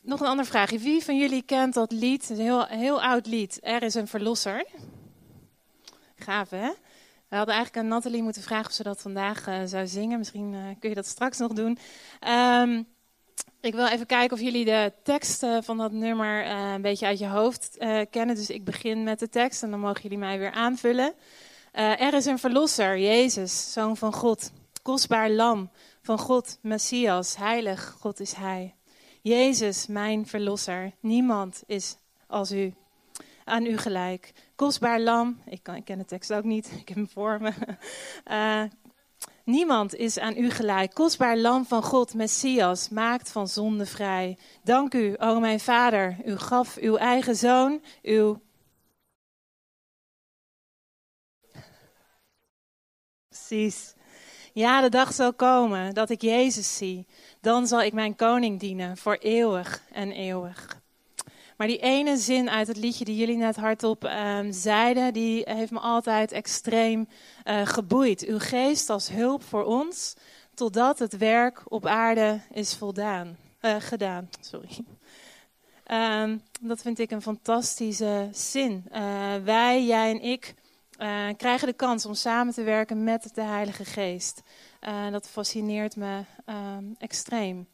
[0.01, 0.71] nog een andere vraag.
[0.71, 2.31] Wie van jullie kent dat lied?
[2.31, 3.59] Een heel, heel oud lied.
[3.63, 4.67] Er is een verlosser.
[6.17, 6.71] Gaaf, hè?
[7.31, 10.19] We hadden eigenlijk aan Nathalie moeten vragen of ze dat vandaag uh, zou zingen.
[10.19, 11.79] Misschien kun je dat straks nog doen.
[12.29, 12.87] Um,
[13.61, 17.19] ik wil even kijken of jullie de tekst eh, van dat nummer een beetje uit
[17.19, 17.77] je hoofd
[18.11, 18.37] kennen.
[18.37, 21.15] Dus ik begin met de tekst en dan mogen jullie mij weer aanvullen.
[21.73, 24.53] er is een verlosser, Jezus, zoon van God.
[24.83, 25.71] Kostbaar lam
[26.03, 28.75] van God, Messias, heilig God is Hij.
[29.23, 30.93] Jezus, mijn verlosser.
[31.01, 32.75] Niemand is als u.
[33.51, 34.33] Aan u gelijk.
[34.55, 35.43] Kostbaar lam.
[35.47, 36.73] Ik, ken de tekst ook niet.
[36.81, 37.53] Ik heb hem voor me.
[39.45, 40.95] Niemand is aan u gelijk.
[40.95, 44.39] Kostbaar lam van God, Messias, maakt van zonde vrij.
[44.65, 46.17] Dank u, o mijn vader.
[46.25, 48.41] U gaf uw eigen zoon, uw.
[53.29, 53.95] Precies.
[54.53, 57.07] Ja, de dag zal komen dat ik Jezus zie.
[57.41, 60.80] Dan zal ik mijn koning dienen voor eeuwig en eeuwig.
[61.61, 65.71] Maar die ene zin uit het liedje die jullie net hardop um, zeiden, die heeft
[65.71, 67.09] me altijd extreem
[67.45, 68.25] uh, geboeid.
[68.27, 70.15] Uw geest als hulp voor ons,
[70.55, 74.29] totdat het werk op aarde is voldaan, uh, gedaan.
[74.41, 74.85] Sorry.
[75.93, 78.85] Um, dat vind ik een fantastische zin.
[78.93, 80.55] Uh, wij, jij en ik
[81.37, 84.43] krijgen de kans om samen te werken met de Heilige Geest.
[85.11, 87.69] dat fascineert me um, extreem.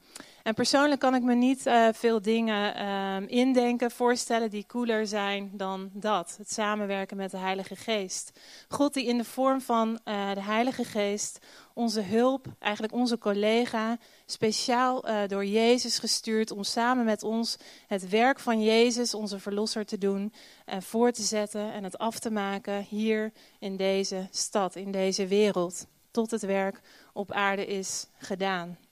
[0.47, 5.51] En persoonlijk kan ik me niet uh, veel dingen uh, indenken, voorstellen die cooler zijn
[5.53, 6.35] dan dat.
[6.39, 8.41] Het samenwerken met de Heilige Geest.
[8.69, 11.39] God die in de vorm van uh, de Heilige Geest
[11.75, 17.57] onze hulp, eigenlijk onze collega, speciaal uh, door Jezus gestuurd om samen met ons
[17.87, 20.33] het werk van Jezus, onze Verlosser, te doen
[20.65, 25.27] en voor te zetten en het af te maken hier in deze stad, in deze
[25.27, 26.81] wereld, tot het werk
[27.13, 28.86] op aarde is gedaan.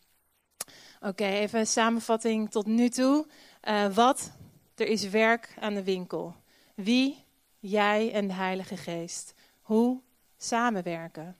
[1.06, 3.26] Oké, even samenvatting tot nu toe.
[3.68, 4.32] Uh, wat?
[4.74, 6.34] Er is werk aan de winkel.
[6.74, 7.24] Wie?
[7.58, 9.34] Jij en de Heilige Geest.
[9.60, 10.00] Hoe?
[10.36, 11.36] Samenwerken.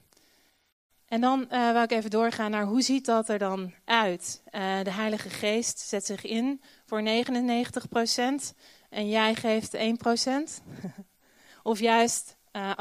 [1.07, 4.41] En dan uh, wou ik even doorgaan naar hoe ziet dat er dan uit?
[4.45, 7.05] Uh, de Heilige Geest zet zich in voor 99%
[8.89, 9.79] en jij geeft 1%.
[11.63, 12.71] of juist uh,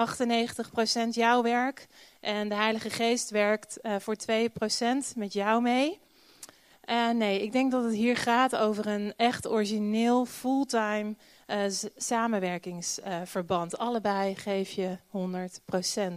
[1.06, 1.86] 98% jouw werk
[2.20, 6.02] en de Heilige Geest werkt voor 2% met jou mee.
[6.90, 11.14] Uh, nee, ik denk dat het hier gaat over een echt origineel fulltime
[11.46, 11.64] uh,
[11.96, 13.78] samenwerkingsverband.
[13.78, 16.12] Allebei geef je 100%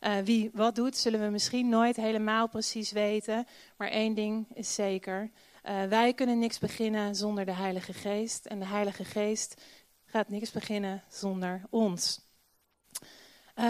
[0.00, 3.46] uh, wie wat doet, zullen we misschien nooit helemaal precies weten.
[3.76, 5.30] Maar één ding is zeker.
[5.88, 8.46] wij kunnen niks beginnen zonder de Heilige Geest.
[8.46, 9.62] En de Heilige Geest
[10.04, 12.20] gaat niks beginnen zonder ons.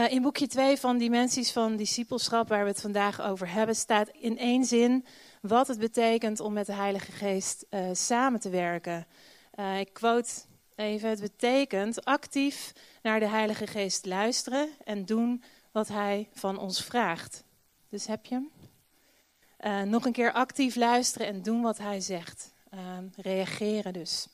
[0.09, 4.39] in boekje 2 van Dimensies van Discipelschap, waar we het vandaag over hebben, staat in
[4.39, 5.05] één zin
[5.41, 9.07] wat het betekent om met de Heilige Geest uh, samen te werken.
[9.55, 10.31] Uh, ik quote
[10.75, 12.73] even: Het betekent actief
[13.03, 17.45] naar de Heilige Geest luisteren en doen wat Hij van ons vraagt.
[17.89, 18.51] Dus heb je hem?
[19.61, 22.53] Uh, nog een keer actief luisteren en doen wat Hij zegt.
[23.17, 24.29] reageren dus.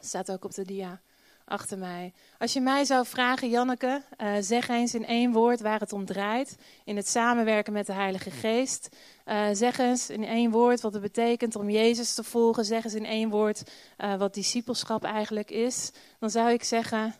[0.00, 1.00] Staat ook op de dia
[1.46, 2.12] achter mij.
[2.38, 6.04] Als je mij zou vragen, Janneke, uh, zeg eens in één woord waar het om
[6.04, 6.56] draait.
[6.84, 8.96] In het samenwerken met de Heilige Geest.
[9.26, 12.64] Uh, zeg eens in één woord wat het betekent om Jezus te volgen.
[12.64, 15.92] Zeg eens in één woord uh, wat discipelschap eigenlijk is.
[16.18, 17.14] Dan zou ik zeggen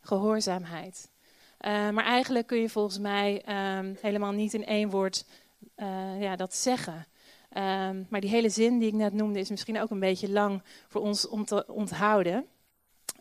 [0.00, 1.10] gehoorzaamheid.
[1.60, 3.42] maar eigenlijk kun je volgens mij
[3.78, 5.24] um, helemaal niet in één woord
[6.18, 7.06] ja, dat zeggen.
[7.56, 10.62] Um, maar die hele zin die ik net noemde is misschien ook een beetje lang
[10.88, 12.46] voor ons om te onthouden.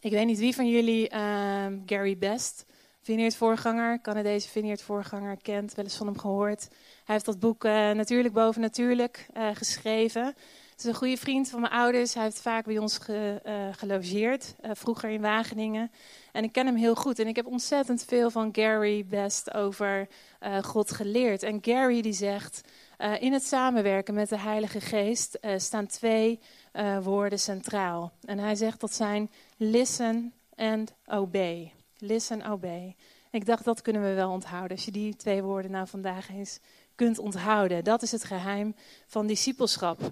[0.02, 2.66] Ik weet niet wie van jullie uh, Gary Best,
[3.02, 6.68] Vineyard-voorganger, Canadese Vineyard-voorganger, kent, wel eens van hem gehoord.
[7.06, 10.26] Hij heeft dat boek uh, Natuurlijk boven Natuurlijk uh, geschreven.
[10.26, 12.14] Het is een goede vriend van mijn ouders.
[12.14, 15.92] Hij heeft vaak bij ons ge, uh, gelogeerd, vroeger in Wageningen.
[16.32, 17.20] En ik ken hem heel goed.
[17.20, 20.08] En ik heb ontzettend veel van Gary Best over
[20.62, 21.44] God geleerd.
[21.44, 22.62] En Gary die zegt,
[23.20, 26.40] in het samenwerken met de Heilige Geest staan twee
[27.02, 28.12] woorden centraal.
[28.26, 31.74] En hij zegt dat zijn listen and obey.
[31.98, 32.96] Listen, obey.
[33.32, 34.72] Ik dacht, dat kunnen we wel onthouden.
[34.72, 36.60] Als je die twee woorden nou vandaag eens
[36.96, 37.84] kunt onthouden.
[37.84, 38.76] Dat is het geheim
[39.08, 40.12] van discipelschap.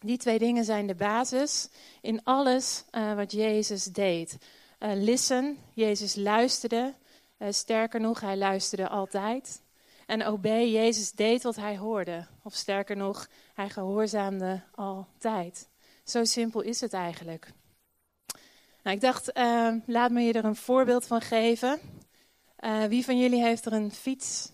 [0.00, 1.68] Die twee dingen zijn de basis
[2.00, 4.38] in alles uh, wat Jezus deed.
[4.78, 6.94] Uh, listen, Jezus luisterde.
[7.48, 9.62] Sterker nog, hij luisterde altijd.
[10.06, 12.26] En obey, Jezus deed wat hij hoorde.
[12.42, 15.68] Of sterker nog, hij gehoorzaamde altijd.
[16.04, 17.52] Zo simpel is het eigenlijk.
[18.82, 21.80] Nou, ik dacht, uh, laat me je er een voorbeeld van geven.
[22.60, 24.50] Uh, wie van jullie heeft er een fiets?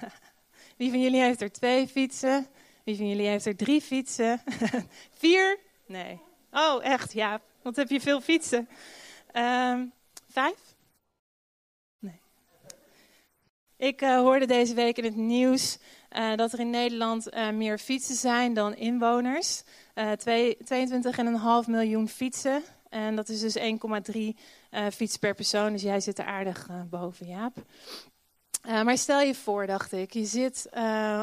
[0.78, 2.46] wie van jullie heeft er twee fietsen?
[2.84, 4.42] Wie van jullie heeft er drie fietsen?
[5.18, 5.58] Vier?
[5.86, 6.20] Nee.
[6.50, 7.12] Oh, echt?
[7.12, 7.40] Ja.
[7.62, 8.68] Wat heb je veel fietsen?
[9.32, 9.80] Uh,
[10.28, 10.74] vijf?
[11.98, 12.20] Nee.
[13.76, 15.78] Ik uh, hoorde deze week in het nieuws
[16.36, 19.62] dat er in Nederland meer fietsen zijn dan inwoners.
[19.96, 22.62] 22,5 miljoen fietsen.
[22.88, 24.14] En dat is dus 1,3
[24.92, 25.72] fiets per persoon.
[25.72, 27.56] Dus jij zit er aardig boven, Jaap.
[28.62, 30.68] maar stel je voor, dacht ik, je zit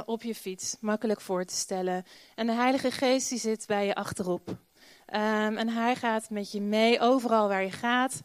[0.06, 2.04] op je fiets, makkelijk voor te stellen.
[2.36, 4.50] En de Heilige Geest die zit bij je achterop.
[4.50, 8.22] Um, en hij gaat met je mee, overal waar je gaat,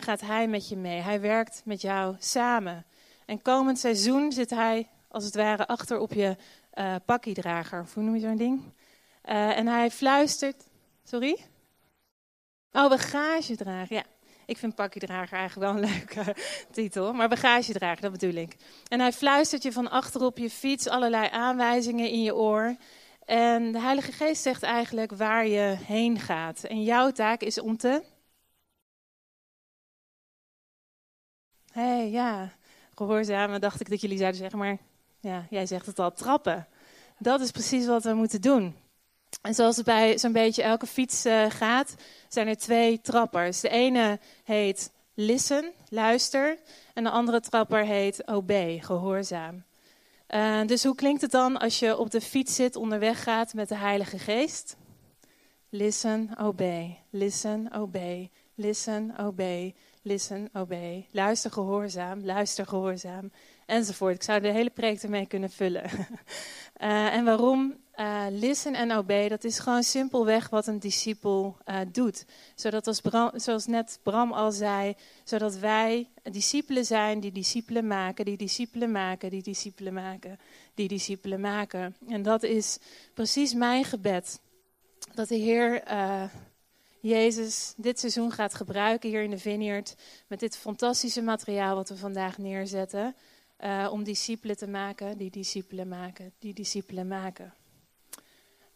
[0.00, 1.00] gaat hij met je mee.
[1.00, 2.84] Hij werkt met jou samen.
[3.26, 6.36] En komend seizoen zit hij als het ware achter op je
[6.74, 7.86] uh, pakkiedrager.
[7.94, 8.62] hoe noem je zo'n ding?
[9.24, 10.64] Uh, en hij fluistert.
[11.04, 11.44] Sorry?
[12.72, 13.96] Oh, bagagedrager.
[13.96, 14.04] Ja,
[14.46, 16.36] ik vind pakkiedrager eigenlijk wel een leuke
[16.72, 17.12] titel.
[17.12, 18.56] Maar bagagedrager, dat bedoel ik.
[18.88, 22.76] En hij fluistert je van achter op je fiets allerlei aanwijzingen in je oor.
[23.24, 26.64] En de Heilige Geest zegt eigenlijk waar je heen gaat.
[26.64, 28.02] En jouw taak is om te.
[31.72, 32.52] Hé, hey, ja
[32.94, 34.78] gehoorzamen, dacht ik dat jullie zouden zeggen, maar
[35.20, 36.68] ja, jij zegt het al, trappen.
[37.18, 38.76] Dat is precies wat we moeten doen.
[39.40, 41.94] En zoals het bij zo'n beetje elke fiets uh, gaat,
[42.28, 43.60] zijn er twee trappers.
[43.60, 46.58] De ene heet listen, luister.
[46.94, 49.64] En de andere trapper heet obey, gehoorzaam.
[50.28, 53.68] Uh, dus hoe klinkt het dan als je op de fiets zit, onderweg gaat met
[53.68, 54.76] de Heilige Geest?
[55.68, 56.98] Listen, obey.
[57.10, 58.30] Listen, obey.
[58.54, 63.32] Listen, obey listen, obey, luister gehoorzaam, luister gehoorzaam,
[63.66, 64.14] enzovoort.
[64.14, 65.84] Ik zou de hele preek ermee kunnen vullen.
[66.80, 67.80] uh, en waarom?
[67.96, 72.24] Uh, listen en obey, dat is gewoon simpelweg wat een discipel uh, doet.
[72.54, 73.00] Zodat als
[73.34, 74.94] zoals net Bram al zei,
[75.24, 80.38] zodat wij discipelen zijn die discipelen maken, die discipelen maken, die discipelen maken,
[80.74, 81.96] die discipelen maken.
[82.08, 82.78] En dat is
[83.14, 84.40] precies mijn gebed.
[85.14, 85.82] Dat de Heer
[87.02, 89.94] Jezus dit seizoen gaat gebruiken hier in de Vineyard.
[90.26, 93.14] Met dit fantastische materiaal wat we vandaag neerzetten.
[93.64, 97.54] Uh, om discipelen te maken, die discipelen maken, die discipelen maken.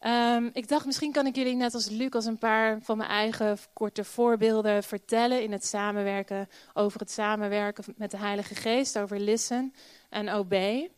[0.01, 3.57] Um, ik dacht, misschien kan ik jullie net als Lucas een paar van mijn eigen
[3.73, 9.73] korte voorbeelden vertellen in het samenwerken, over het samenwerken met de Heilige Geest, over listen
[10.09, 10.91] en obey.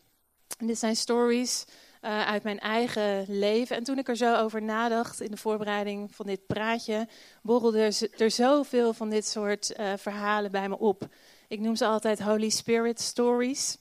[0.58, 1.64] Dit zijn stories
[2.02, 3.76] uh, uit mijn eigen leven.
[3.76, 7.08] En toen ik er zo over nadacht in de voorbereiding van dit praatje,
[7.42, 11.08] borrelde er zoveel van dit soort uh, verhalen bij me op.
[11.50, 13.78] Ik noem ze altijd Holy Spirit stories.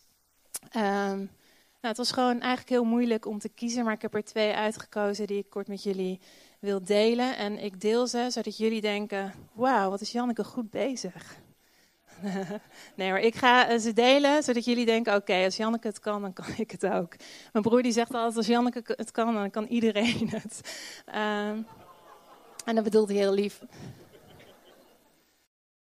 [0.76, 1.28] Um, nou,
[1.80, 5.28] het was gewoon eigenlijk heel moeilijk om te kiezen, maar ik heb er twee uitgekozen
[5.28, 6.20] die ik kort met jullie
[6.60, 7.38] wil delen.
[7.38, 11.38] En ik deel ze zodat jullie denken: wauw, wat is Janneke goed bezig.
[12.96, 16.22] nee maar ik ga eh, ze delen, zodat jullie denken, oké, als Janneke het kan,
[16.22, 17.16] dan kan ik het ook.
[17.52, 20.62] Mijn broer die zegt altijd, als Janneke het kan, dan kan iedereen het.
[21.08, 21.68] Um,
[22.66, 23.62] en dat bedoelt hij heel lief.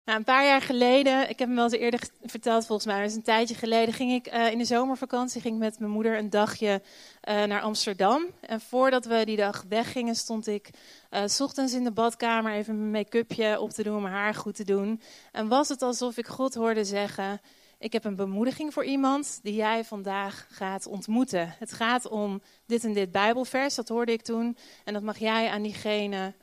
[0.10, 3.06] Nou, een paar jaar geleden, ik heb hem wel eens eerder verteld volgens mij, maar
[3.06, 6.82] een tijdje geleden, ging ik uh, in de zomervakantie ging met mijn moeder een dagje
[7.30, 8.26] uh, naar Amsterdam.
[8.42, 10.70] En voordat we die dag weggingen, stond ik
[11.12, 14.56] uh, s ochtends in de badkamer even mijn make-upje op te doen, mijn haar goed
[14.56, 15.02] te doen.
[15.32, 17.42] En was het alsof ik God hoorde zeggen,
[17.80, 21.56] ik heb een bemoediging voor iemand die jij vandaag gaat ontmoeten.
[21.60, 24.58] Het gaat om dit en dit Bijbelvers, dat hoorde ik toen.
[24.84, 26.34] En dat mag jij aan diegene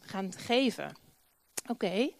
[0.00, 0.92] gaan geven.
[1.66, 2.10] Oké.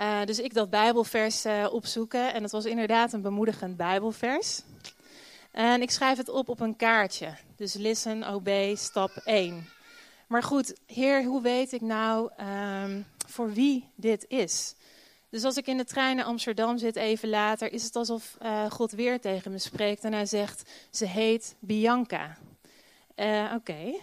[0.00, 4.62] Uh, dus ik dat Bijbelvers uh, opzoeken en het was inderdaad een bemoedigend Bijbelvers.
[5.50, 7.34] En ik schrijf het op op een kaartje.
[7.56, 9.68] Dus listen, obey, stap 1.
[10.26, 12.30] Maar goed, Heer, hoe weet ik nou
[12.84, 14.74] um, voor wie dit is?
[15.30, 18.70] Dus als ik in de trein naar Amsterdam zit even later, is het alsof uh,
[18.70, 22.36] God weer tegen me spreekt en hij zegt, ze heet Bianca.
[23.54, 23.98] Oké.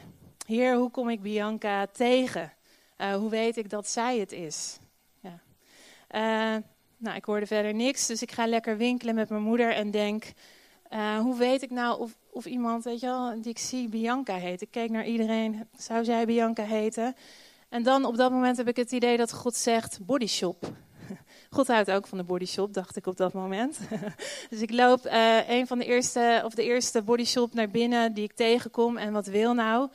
[0.45, 2.53] Heer, hoe kom ik Bianca tegen?
[2.97, 4.77] hoe weet ik dat zij het is?
[6.11, 6.55] Uh,
[6.97, 10.33] nou, ik hoorde verder niks, dus ik ga lekker winkelen met mijn moeder en denk,
[10.89, 14.35] uh, hoe weet ik nou of, of iemand, weet je wel, die ik zie Bianca
[14.35, 14.61] heet.
[14.61, 17.15] Ik keek naar iedereen, zou zij Bianca heten?
[17.69, 20.71] En dan op dat moment heb ik het idee dat God zegt bodyshop.
[21.49, 23.79] God houdt ook van de bodyshop, dacht ik op dat moment.
[24.49, 28.23] dus ik loop uh, een van de eerste, of de eerste bodyshop naar binnen die
[28.23, 28.97] ik tegenkom.
[28.97, 29.89] En wat wil nou?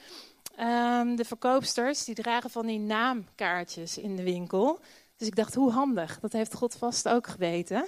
[0.60, 4.80] Um, de verkoopsters die dragen van die naamkaartjes in de winkel.
[5.20, 6.20] Dus ik dacht, hoe handig.
[6.20, 7.84] Dat heeft God vast ook geweten.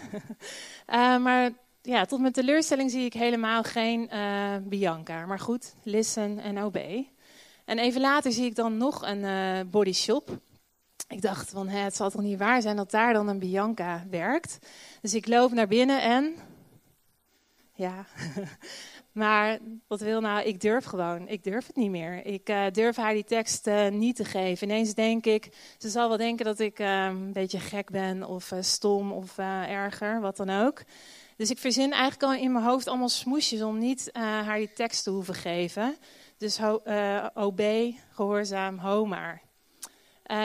[0.88, 1.50] uh, maar
[1.82, 5.26] ja, tot mijn teleurstelling zie ik helemaal geen uh, Bianca.
[5.26, 7.12] Maar goed, listen en obey.
[7.64, 10.38] En even later zie ik dan nog een uh, body shop.
[11.08, 14.58] Ik dacht van, het zal toch niet waar zijn dat daar dan een Bianca werkt.
[15.00, 16.34] Dus ik loop naar binnen en...
[17.74, 18.06] Ja,
[19.12, 20.46] Maar wat wil nou?
[20.46, 21.28] Ik durf gewoon.
[21.28, 22.26] Ik durf het niet meer.
[22.26, 24.68] Ik uh, durf haar die tekst uh, niet te geven.
[24.68, 25.48] Ineens denk ik,
[25.78, 30.20] ze zal wel denken dat ik uh, een beetje gek ben of stom of erger,
[30.20, 30.82] wat dan ook.
[31.36, 35.04] Dus ik verzin eigenlijk al in mijn hoofd allemaal smoesjes om niet haar die tekst
[35.04, 35.96] te hoeven geven.
[36.36, 36.60] Dus
[37.34, 37.60] OB,
[38.10, 39.42] gehoorzaam, ho maar.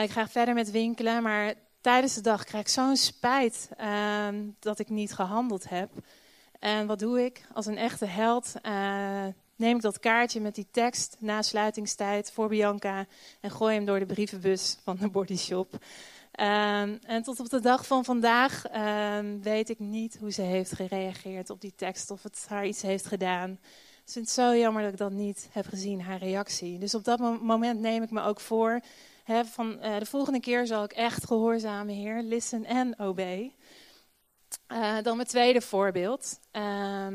[0.02, 4.78] ik ga verder met winkelen, maar tijdens de dag krijg ik zo'n spijt ehm, dat
[4.78, 5.90] ik niet gehandeld heb.
[6.58, 7.46] En wat doe ik?
[7.52, 9.24] Als een echte held uh,
[9.56, 13.06] neem ik dat kaartje met die tekst na sluitingstijd voor Bianca
[13.40, 15.72] en gooi hem door de brievenbus van de bodyshop.
[15.72, 18.64] Um, en tot op de dag van vandaag
[19.16, 22.82] um, weet ik niet hoe ze heeft gereageerd op die tekst, of het haar iets
[22.82, 23.50] heeft gedaan.
[24.04, 26.78] Ik vind het zo jammer dat ik dat niet heb gezien, haar reactie.
[26.78, 28.80] Dus op dat moment neem ik me ook voor,
[29.44, 33.52] van uh, de volgende keer zal ik echt gehoorzamen, Heer, listen en obey.
[34.72, 36.38] Uh, dan mijn tweede voorbeeld.
[36.52, 37.06] Uh,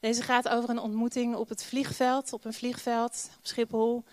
[0.00, 4.04] deze gaat over een ontmoeting op het vliegveld, op een vliegveld op Schiphol.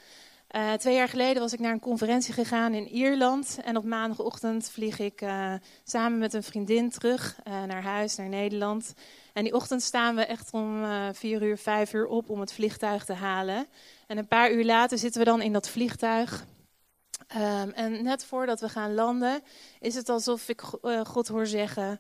[0.56, 3.60] Uh, twee jaar geleden was ik naar een conferentie gegaan in Ierland.
[3.64, 8.94] En op maandagochtend vlieg ik uh, samen met een vriendin terug naar huis, naar Nederland.
[9.34, 13.06] En die ochtend staan we echt om vier uur, vijf uur op om het vliegtuig
[13.06, 13.68] te halen.
[14.08, 16.46] En een paar uur later zitten we dan in dat vliegtuig.
[17.38, 19.44] Um, en net voordat we gaan landen,
[19.80, 20.62] is het alsof ik
[21.04, 22.00] God hoor zeggen: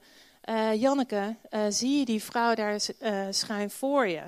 [0.49, 4.23] uh, Janneke, uh, zie je die vrouw daar uh, schuin voor je?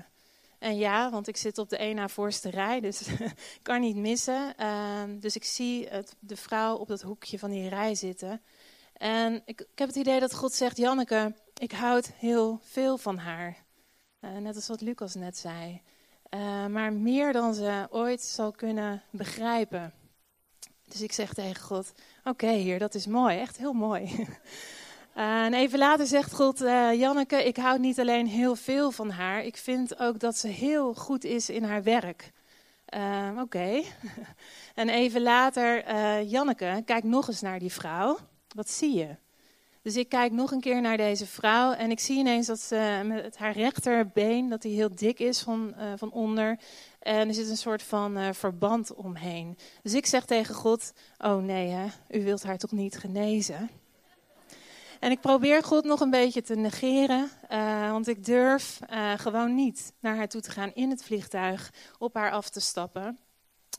[0.60, 3.02] En ja, want ik zit op de één na voorste rij, dus
[3.62, 4.58] kan niet missen.
[4.58, 8.42] Ehm, dus ik zie het, de vrouw op dat hoekje van die rij zitten.
[8.94, 13.18] En ik, ik heb het idee dat God zegt, Janneke, ik houd heel veel van
[13.18, 13.58] haar.
[14.20, 15.82] net als wat Lucas net zei.
[16.70, 19.94] maar meer dan ze ooit zal kunnen begrijpen.
[20.88, 24.10] Dus ik zeg tegen God, oké okay, heer, dat is mooi, echt heel mooi.
[25.18, 29.10] Uh, en even later zegt God, uh, Janneke, ik hou niet alleen heel veel van
[29.10, 32.32] haar, ik vind ook dat ze heel goed is in haar werk.
[32.96, 33.82] Uh, Oké.
[34.76, 35.84] En even later,
[36.24, 38.18] Janneke, kijk nog eens naar die vrouw.
[38.56, 39.16] Wat zie je?
[39.82, 43.02] Dus ik kijk nog een keer naar deze vrouw en ik zie ineens dat ze
[43.06, 46.60] met haar rechterbeen, dat die heel dik is van, van onder.
[47.00, 49.58] En er zit een soort van verband omheen.
[49.84, 51.88] Dus ik zeg tegen God, oh nee hè,
[52.20, 53.70] u wilt haar toch niet genezen?
[55.04, 59.56] En ik probeer God nog een beetje te negeren, uh, want ik durf uh, gewoon
[59.56, 63.18] niet naar haar toe te gaan in het vliegtuig, op haar af te stappen.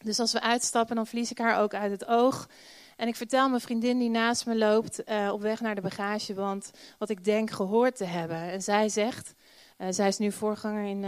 [0.03, 2.49] Dus als we uitstappen, dan verlies ik haar ook uit het oog.
[2.97, 6.70] En ik vertel mijn vriendin die naast me loopt uh, op weg naar de bagageband
[6.99, 8.51] wat ik denk gehoord te hebben.
[8.51, 9.35] En zij zegt,
[9.91, 11.03] zij is nu voorganger in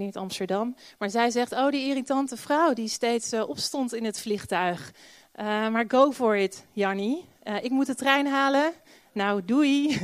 [0.00, 4.92] uh, Amsterdam, maar zij zegt, oh die irritante vrouw die steeds opstond in het vliegtuig.
[5.36, 7.24] maar go for it, Jannie.
[7.62, 8.72] ik moet de trein halen.
[9.12, 10.00] Nou, doei.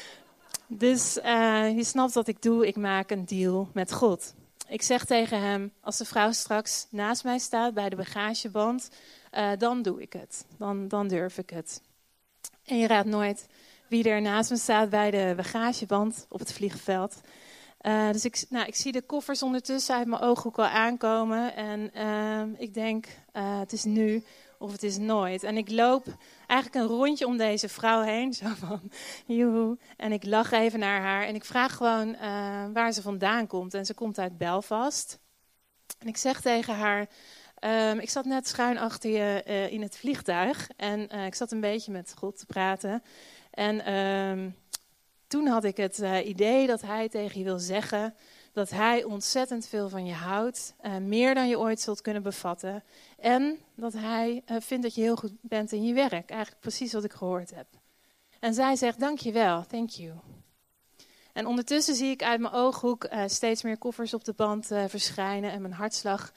[0.66, 2.66] dus uh, je snapt wat ik doe.
[2.66, 4.34] Ik maak een deal met God.
[4.68, 8.90] Ik zeg tegen hem: als de vrouw straks naast mij staat bij de bagageband,
[9.32, 10.44] uh, dan doe ik het.
[10.58, 11.82] Dan, dan durf ik het.
[12.64, 13.46] En je raadt nooit
[13.88, 17.20] wie er naast me staat bij de bagageband op het vliegveld.
[17.82, 21.56] Uh, dus ik, nou, ik zie de koffers ondertussen uit mijn ooghoek al aankomen.
[21.56, 21.90] En
[22.58, 24.24] ik denk, het is nu
[24.58, 25.42] of het is nooit.
[25.42, 26.06] En ik loop
[26.46, 28.80] eigenlijk een rondje om deze vrouw heen, zo van
[29.26, 29.78] joehoe.
[29.96, 32.20] En ik lach even naar haar en ik vraag gewoon uh,
[32.72, 33.74] waar ze vandaan komt.
[33.74, 35.18] En ze komt uit Belfast.
[35.98, 37.08] En ik zeg tegen haar,
[37.90, 41.52] um, ik zat net schuin achter je uh, in het vliegtuig en uh, ik zat
[41.52, 43.02] een beetje met God te praten.
[43.50, 44.56] En um,
[45.26, 48.14] toen had ik het idee dat hij tegen je wil zeggen
[48.54, 52.84] dat hij ontzettend veel van je houdt, uh, meer dan je ooit zult kunnen bevatten.
[53.18, 56.30] En dat hij uh, vindt dat je heel goed bent in je werk.
[56.30, 57.66] Eigenlijk precies wat ik gehoord heb.
[58.40, 60.12] En zij zegt, dankjewel, thank you.
[61.32, 65.52] En ondertussen zie ik uit mijn ooghoek uh, steeds meer koffers op de band verschijnen
[65.52, 66.32] en mijn hartslag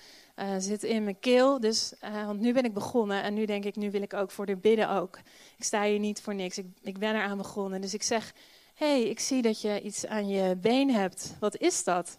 [0.58, 1.60] zit in mijn keel.
[1.60, 1.94] Dus,
[2.26, 4.56] want nu ben ik begonnen en nu denk ik, nu wil ik ook voor de
[4.56, 5.18] bidden ook.
[5.58, 7.82] Ik sta hier niet voor niks, ik, ik ben eraan begonnen.
[7.82, 8.34] Dus ik zeg,
[8.78, 11.36] hey, ik zie dat je iets aan je been hebt.
[11.40, 12.18] Wat is dat?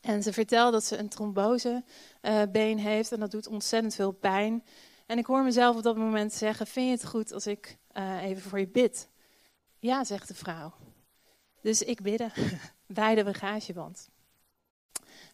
[0.00, 4.64] En ze vertelt dat ze een trombosebeen heeft en dat doet ontzettend veel pijn.
[5.06, 8.22] En ik hoor mezelf op dat moment zeggen, vind je het goed als ik uh,
[8.22, 9.08] even voor je bid?
[9.78, 10.74] Ja, zegt de vrouw.
[11.62, 12.32] Dus ik bidden
[12.86, 14.08] bij de bagageband.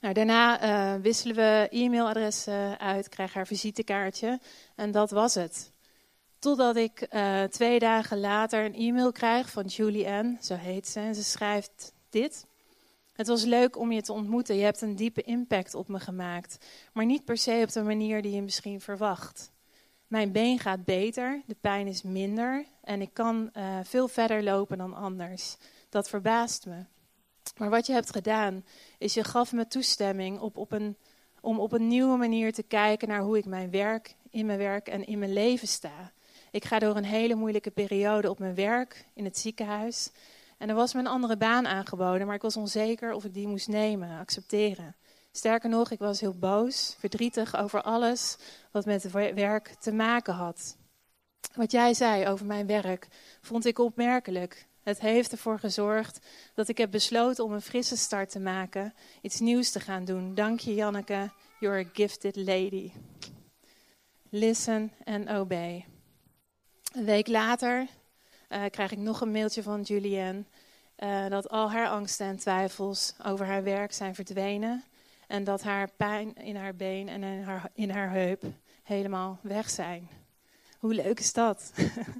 [0.01, 4.40] Nou, daarna uh, wisselen we e-mailadressen uit, krijg haar visitekaartje
[4.74, 5.72] en dat was het.
[6.45, 11.01] Totdat ik uh, twee dagen later een e-mail krijg van Julie zo heet ze.
[11.01, 12.47] En ze schrijft dit.
[13.12, 14.57] Het was leuk om je te ontmoeten.
[14.57, 16.66] Je hebt een diepe impact op me gemaakt.
[16.92, 19.53] Maar niet per se op de manier die je misschien verwacht.
[20.07, 24.78] Mijn been gaat beter, de pijn is minder en ik kan uh, veel verder lopen
[24.78, 25.57] dan anders.
[25.88, 26.84] Dat verbaast me.
[27.59, 28.64] Maar wat je hebt gedaan,
[28.99, 30.97] is je gaf me toestemming op, op een,
[31.40, 34.88] om op een nieuwe manier te kijken naar hoe ik mijn werk, in mijn werk
[34.88, 36.13] en in mijn leven sta.
[36.55, 40.11] Ik ga door een hele moeilijke periode op mijn werk, in het ziekenhuis.
[40.59, 43.46] En er was me een andere baan aangeboden, maar ik was onzeker of ik die
[43.46, 44.96] moest nemen, accepteren.
[45.32, 48.36] Sterker nog, ik was heel boos, verdrietig over alles
[48.70, 50.76] wat met werk te maken had.
[51.55, 53.09] Wat jij zei over mijn werk
[53.40, 54.66] vond ik opmerkelijk.
[54.82, 59.40] Het heeft ervoor gezorgd dat ik heb besloten om een frisse start te maken, iets
[59.40, 60.34] nieuws te gaan doen.
[60.34, 61.30] Dank je, Janneke.
[61.61, 62.92] You're a gifted lady.
[64.28, 65.84] Listen and obey.
[66.95, 67.86] Een week later
[68.49, 70.45] uh, krijg ik nog een mailtje van Julianne
[70.99, 74.84] uh, dat al haar angsten en twijfels over haar werk zijn verdwenen
[75.26, 78.42] en dat haar pijn in haar been en in haar, in haar heup
[78.82, 80.09] helemaal weg zijn.
[80.78, 81.72] Hoe leuk is dat?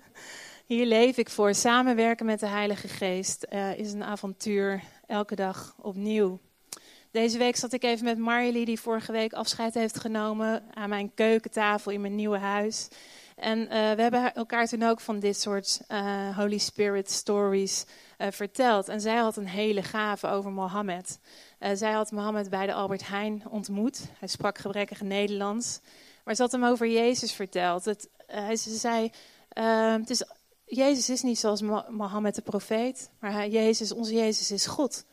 [0.67, 1.55] Hier leef ik voor.
[1.55, 6.39] Samenwerken met de Heilige Geest uh, is een avontuur, elke dag opnieuw.
[7.11, 11.15] Deze week zat ik even met Marjolie, die vorige week afscheid heeft genomen, aan mijn
[11.15, 12.89] keukentafel in mijn nieuwe huis.
[13.35, 17.85] En uh, we hebben elkaar toen ook van dit soort uh, Holy Spirit stories
[18.19, 18.89] uh, verteld.
[18.89, 21.19] En zij had een hele gave over Mohammed.
[21.73, 24.01] zij had Mohammed bij de Albert Heijn ontmoet.
[24.19, 25.81] Hij sprak gebrekkig Nederlands.
[26.25, 27.85] Maar ze had hem over Jezus verteld.
[27.85, 28.09] Het,
[28.61, 29.11] ze zei,
[29.99, 30.25] het is,
[30.65, 33.11] Jezus is niet zoals Mohammed de profeet.
[33.19, 35.05] Maar hij, Jezus, onze Jezus is God.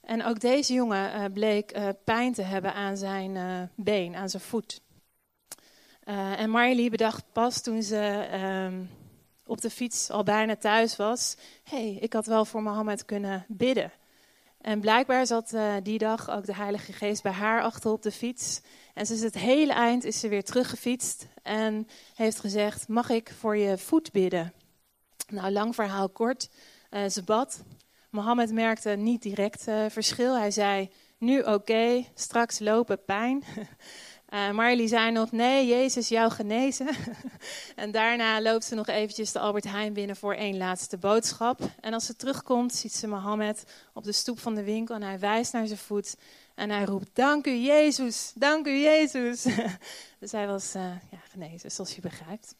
[0.00, 4.80] En ook deze jongen bleek pijn te hebben aan zijn been, aan zijn voet.
[6.12, 8.28] Uh, en Marley bedacht pas toen ze
[8.66, 8.90] um,
[9.46, 13.92] op de fiets al bijna thuis was: hey, ik had wel voor Mohammed kunnen bidden.
[14.60, 18.10] En blijkbaar zat uh, die dag ook de Heilige Geest bij haar achter op de
[18.10, 18.60] fiets.
[18.94, 23.56] En is het hele eind is ze weer teruggefietst en heeft gezegd: Mag ik voor
[23.56, 24.52] je voet bidden?
[25.28, 26.50] Nou, lang verhaal kort.
[26.90, 27.62] Uh, ze bad.
[28.10, 30.36] Mohammed merkte niet direct verschil.
[30.36, 33.42] Hij zei: Nu oké, straks lopen pijn.
[34.32, 36.88] Uh, zei nog, nee, Jezus jou genezen.
[37.76, 41.60] en daarna loopt ze nog eventjes de Albert Heijn binnen voor één laatste boodschap.
[41.80, 45.18] En als ze terugkomt, ziet ze Mohammed op de stoep van de winkel en hij
[45.18, 46.16] wijst naar zijn voet.
[46.54, 49.42] En hij roept, dank u Jezus, dank u Jezus.
[50.20, 52.54] dus hij was uh, ja, genezen, zoals je begrijpt.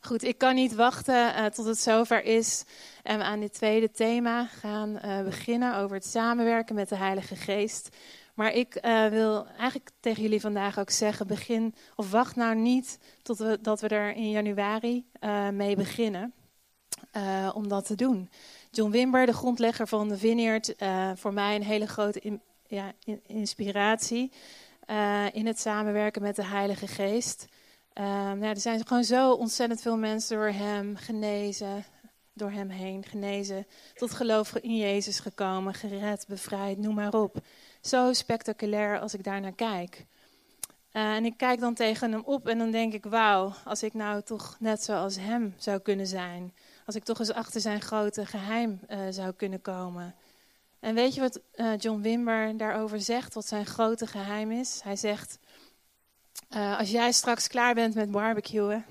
[0.00, 2.64] Goed, ik kan niet wachten uh, tot het zover is
[3.02, 7.88] en we aan dit tweede thema gaan beginnen over het samenwerken met de Heilige Geest.
[8.34, 12.98] Maar ik uh, wil eigenlijk tegen jullie vandaag ook zeggen: begin of wacht nou niet
[13.22, 16.32] tot we, dat we er in januari uh, mee beginnen.
[17.16, 18.30] Uh, om dat te doen.
[18.70, 20.74] John Wimber, de grondlegger van de Vineyard,
[21.14, 24.32] voor mij een hele grote ja, in, inspiratie
[25.32, 27.46] in het samenwerken met de Heilige Geest.
[27.94, 31.84] ja, er zijn gewoon zo ontzettend veel mensen door hem genezen,
[32.32, 37.36] door hem heen genezen, tot geloof in Jezus gekomen, gered, bevrijd, noem maar op
[37.86, 40.06] zo spectaculair als ik daar naar kijk.
[40.92, 43.94] Uh, en ik kijk dan tegen hem op en dan denk ik, wauw, als ik
[43.94, 46.54] nou toch net zoals hem zou kunnen zijn.
[46.86, 50.14] Als ik toch eens achter zijn grote geheim uh, zou kunnen komen.
[50.80, 54.80] En weet je wat uh, John Wimber daarover zegt, wat zijn grote geheim is?
[54.82, 55.38] Hij zegt,
[56.78, 58.84] als jij straks klaar bent met barbecuen,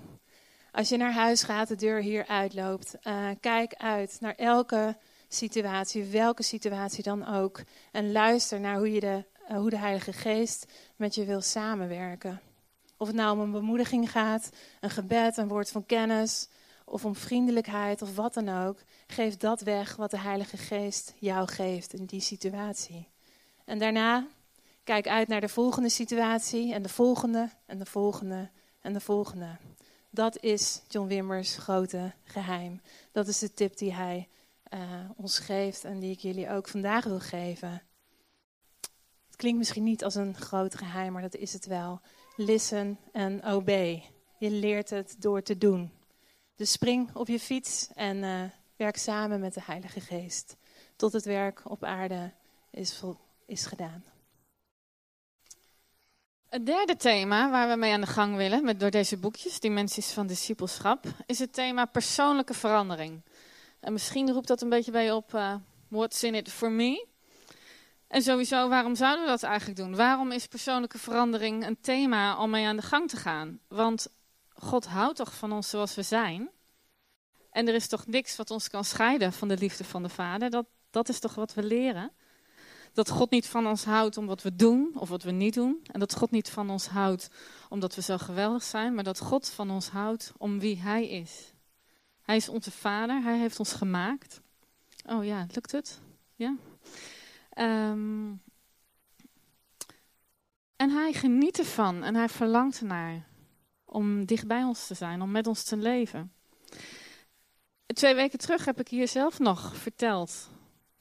[0.72, 2.96] als je naar huis gaat, de deur hier uitloopt,
[3.39, 4.98] kijk uit naar elke
[5.34, 7.61] situatie, welke situatie dan ook.
[7.91, 10.65] En luister naar hoe, je de, uh, hoe de Heilige Geest
[10.95, 12.41] met je wil samenwerken.
[12.97, 16.47] Of het nou om een bemoediging gaat, een gebed, een woord van kennis,
[16.86, 18.77] of om vriendelijkheid of wat dan ook.
[19.07, 23.09] Geef dat weg wat de Heilige Geest jou geeft in die situatie.
[23.65, 24.27] En daarna
[24.84, 28.49] kijk uit naar de volgende situatie en de volgende en de volgende
[28.81, 29.57] en de volgende.
[30.09, 32.81] Dat is John Wimmers grote geheim.
[33.11, 34.27] Dat is de tip die hij
[34.74, 37.82] uh, ons geeft en die ik jullie ook vandaag wil geven.
[39.26, 42.01] Het klinkt misschien niet als een groot geheim, maar dat is het wel.
[42.36, 44.03] Listen en obey.
[44.38, 45.91] Je leert het door te doen.
[46.55, 48.41] Dus spring op je fiets en uh,
[48.76, 50.57] werk samen met de Heilige Geest.
[50.95, 52.34] Tot het werk op aarde
[52.71, 53.01] is,
[53.45, 54.03] is gedaan.
[56.49, 60.11] Het derde thema waar we mee aan de gang willen, met, door deze boekjes, Dimensies
[60.11, 63.21] van Discipelschap, is het thema persoonlijke verandering.
[63.84, 65.55] En misschien roept dat een beetje bij je op, uh,
[65.88, 67.07] what's in it for me?
[68.07, 69.95] En sowieso, waarom zouden we dat eigenlijk doen?
[69.95, 73.59] Waarom is persoonlijke verandering een thema om mee aan de gang te gaan?
[73.67, 74.07] Want
[74.53, 76.49] God houdt toch van ons zoals we zijn?
[77.51, 80.49] En er is toch niks wat ons kan scheiden van de liefde van de Vader?
[80.49, 82.11] Dat, dat is toch wat we leren?
[82.93, 85.79] Dat God niet van ons houdt om wat we doen of wat we niet doen.
[85.91, 87.29] En dat God niet van ons houdt
[87.69, 91.53] omdat we zo geweldig zijn, maar dat God van ons houdt om wie Hij is.
[92.24, 94.41] Hij is onze vader, hij heeft ons gemaakt.
[95.05, 96.01] Oh ja, lukt het?
[96.36, 96.55] Ja?
[97.49, 98.32] Ehm,
[100.76, 103.28] en hij geniet ervan en hij verlangt ernaar
[103.86, 106.34] om dicht bij ons te zijn, om met ons te leven.
[107.86, 110.49] Twee weken terug heb ik hier zelf nog verteld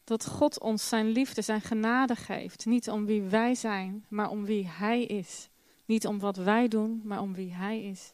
[0.04, 2.66] dat God ons zijn liefde, zijn genade geeft.
[2.66, 5.48] Niet om wie wij zijn, maar om wie Hij is.
[5.84, 8.12] Niet om wat wij doen, maar om wie Hij is.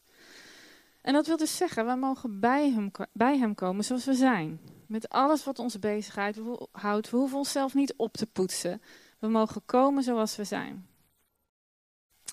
[1.08, 4.60] En dat wil dus zeggen, wij mogen bij hem, bij hem komen zoals we zijn.
[4.86, 7.10] Met alles wat ons bezighoudt.
[7.10, 8.82] We hoeven onszelf niet op te poetsen.
[9.18, 10.88] We mogen komen zoals we zijn.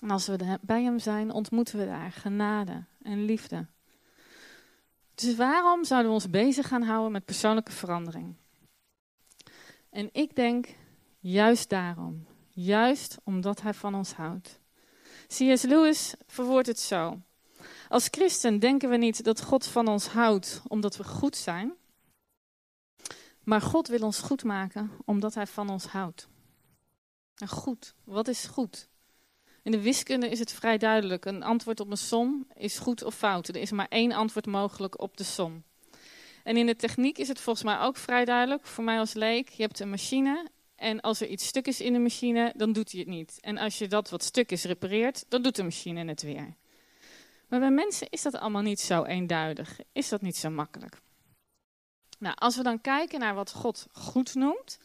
[0.02, 3.66] En als we bij hem zijn, ontmoeten we daar genade en liefde.
[5.14, 8.34] Dus waarom zouden we ons bezig gaan houden met persoonlijke verandering?
[9.90, 10.68] En ik denk
[11.18, 12.26] juist daarom.
[12.50, 14.60] Juist omdat hij van ons houdt.
[15.26, 15.62] C.S.
[15.62, 17.20] Lewis verwoordt het zo.
[17.88, 21.72] Als christen denken we niet dat God van ons houdt omdat we goed zijn.
[23.42, 26.28] Maar God wil ons goed maken omdat hij van ons houdt.
[27.36, 28.88] En goed, wat is goed?
[29.62, 31.24] In de wiskunde is het vrij duidelijk.
[31.24, 33.48] Een antwoord op een som is goed of fout.
[33.48, 35.62] Er is maar één antwoord mogelijk op de som.
[36.44, 38.66] En in de techniek is het volgens mij ook vrij duidelijk.
[38.66, 41.92] Voor mij als leek, je hebt een machine en als er iets stuk is in
[41.92, 43.38] de machine, dan doet hij het niet.
[43.40, 46.54] En als je dat wat stuk is repareert, dan doet de machine het weer.
[47.48, 49.78] Maar bij mensen is dat allemaal niet zo eenduidig.
[49.92, 51.00] Is dat niet zo makkelijk.
[52.18, 54.78] Nou, als we dan kijken naar wat God goed noemt,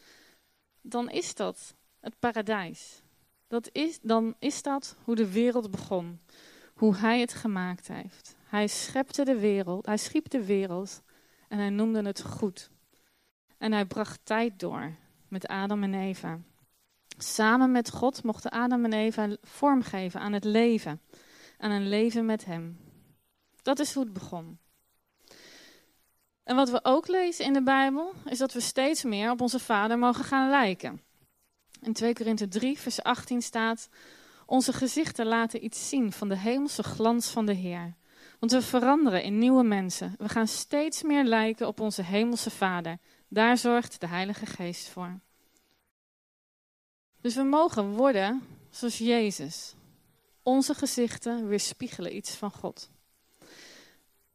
[0.80, 3.02] dan is dat het paradijs.
[3.48, 6.20] Dat is, dan is dat hoe de wereld begon.
[6.74, 8.36] Hoe hij het gemaakt heeft.
[8.44, 11.02] Hij schepte de wereld, hij schiep de wereld
[11.48, 12.70] en hij noemde het goed.
[13.58, 14.94] En hij bracht tijd door
[15.28, 16.40] met Adam en Eva.
[17.18, 21.00] Samen met God mochten Adam en Eva vormgeven aan het leven.
[21.62, 22.78] Aan een leven met hem.
[23.62, 24.58] Dat is hoe het begon.
[26.44, 29.58] En wat we ook lezen in de Bijbel, is dat we steeds meer op onze
[29.58, 31.00] vader mogen gaan lijken.
[31.80, 33.88] In 2 Korinthe 3, vers 18 staat:
[34.46, 37.94] Onze gezichten laten iets zien van de hemelse glans van de Heer.
[38.38, 40.14] Want we veranderen in nieuwe mensen.
[40.18, 42.98] We gaan steeds meer lijken op onze hemelse Vader.
[43.28, 45.20] Daar zorgt de Heilige Geest voor.
[47.20, 49.74] Dus we mogen worden zoals Jezus.
[50.42, 52.90] Onze gezichten weerspiegelen iets van God.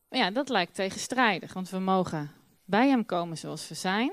[0.09, 2.31] Maar ja, dat lijkt tegenstrijdig, want we mogen
[2.65, 4.11] bij Hem komen zoals we zijn.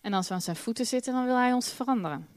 [0.00, 2.28] En als we aan zijn voeten zitten, dan wil Hij ons veranderen.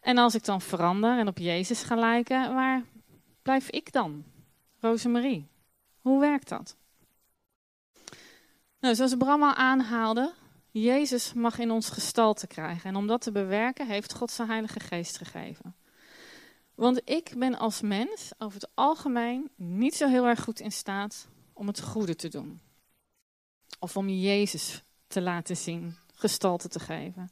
[0.00, 2.84] En als ik dan verander en op Jezus ga lijken, waar
[3.42, 4.24] blijf ik dan?
[4.80, 5.48] Rosemarie.
[6.00, 6.76] Hoe werkt dat?
[8.80, 10.32] Nou, zoals Bram al aanhaalde,
[10.70, 12.90] Jezus mag in ons gestalte krijgen.
[12.90, 15.74] En om dat te bewerken heeft God zijn Heilige Geest gegeven.
[16.78, 21.28] Want ik ben als mens over het algemeen niet zo heel erg goed in staat
[21.52, 22.60] om het goede te doen.
[23.78, 27.30] Of om Jezus te laten zien, gestalte te geven.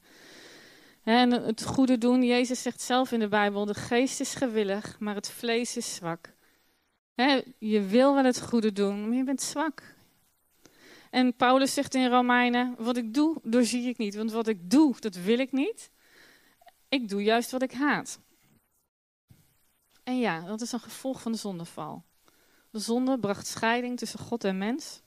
[1.03, 5.14] En het goede doen, Jezus zegt zelf in de Bijbel, de geest is gewillig, maar
[5.14, 6.34] het vlees is zwak
[7.59, 9.94] je wil wel het goede doen, maar je bent zwak.
[11.11, 14.14] En Paulus zegt in Romeinen: Wat ik doe, doorzie ik niet.
[14.14, 15.90] Want wat ik doe, dat wil ik niet.
[16.88, 18.20] Ik doe juist wat ik haat.
[20.07, 22.02] En ja, dat is een gevolg van de zondeval.
[22.70, 25.00] De zonde bracht scheiding tussen God en mens.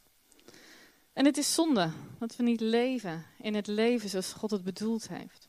[1.13, 5.07] En het is zonde dat we niet leven in het leven zoals God het bedoeld
[5.07, 5.47] heeft.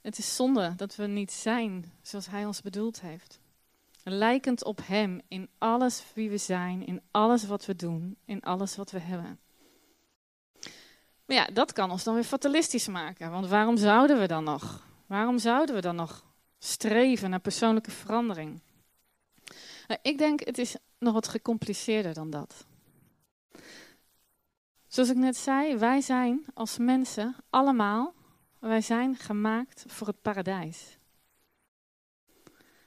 [0.00, 3.40] Het is zonde dat we niet zijn zoals Hij ons bedoeld heeft.
[4.02, 8.76] Lijkend op Hem in alles wie we zijn, in alles wat we doen, in alles
[8.76, 9.38] wat we hebben.
[11.26, 13.30] Maar ja, dat kan ons dan weer fatalistisch maken.
[13.30, 14.86] Want waarom zouden we dan nog?
[15.06, 16.24] Waarom zouden we dan nog
[16.64, 18.60] streven naar persoonlijke verandering?
[19.86, 22.66] Nou, ik denk het is nog wat gecompliceerder dan dat.
[24.86, 28.14] Zoals ik net zei, wij zijn als mensen allemaal,
[28.58, 30.98] wij zijn gemaakt voor het paradijs.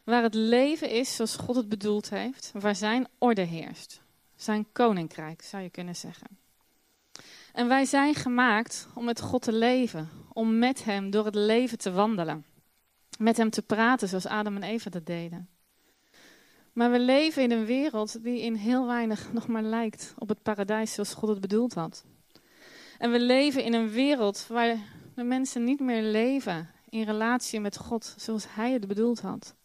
[0.03, 2.51] Waar het leven is zoals God het bedoeld heeft.
[2.53, 4.01] Waar zijn orde heerst.
[4.35, 6.27] Zijn koninkrijk, zou je kunnen zeggen.
[7.53, 10.09] En wij zijn gemaakt om met God te leven.
[10.33, 12.45] Om met Hem door het leven te wandelen.
[13.17, 15.49] Met Hem te praten zoals Adam en Eva dat deden.
[16.73, 20.41] Maar we leven in een wereld die in heel weinig nog maar lijkt op het
[20.41, 22.05] paradijs zoals God het bedoeld had.
[22.97, 24.77] En we leven in een wereld waar
[25.15, 29.55] de mensen niet meer leven in relatie met God zoals Hij het bedoeld had.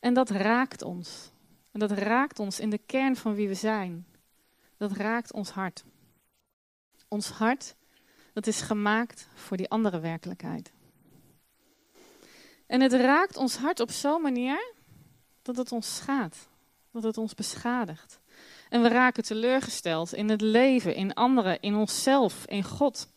[0.00, 1.30] En dat raakt ons.
[1.72, 4.06] En dat raakt ons in de kern van wie we zijn.
[4.76, 5.84] Dat raakt ons hart.
[7.08, 7.76] Ons hart,
[8.32, 10.72] dat is gemaakt voor die andere werkelijkheid.
[12.66, 14.72] En het raakt ons hart op zo'n manier
[15.42, 16.48] dat het ons schaadt.
[16.90, 18.20] Dat het ons beschadigt.
[18.68, 23.08] En we raken teleurgesteld in het leven, in anderen, in onszelf, in God.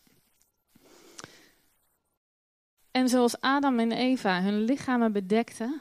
[2.90, 5.80] En zoals Adam en Eva hun lichamen bedekten,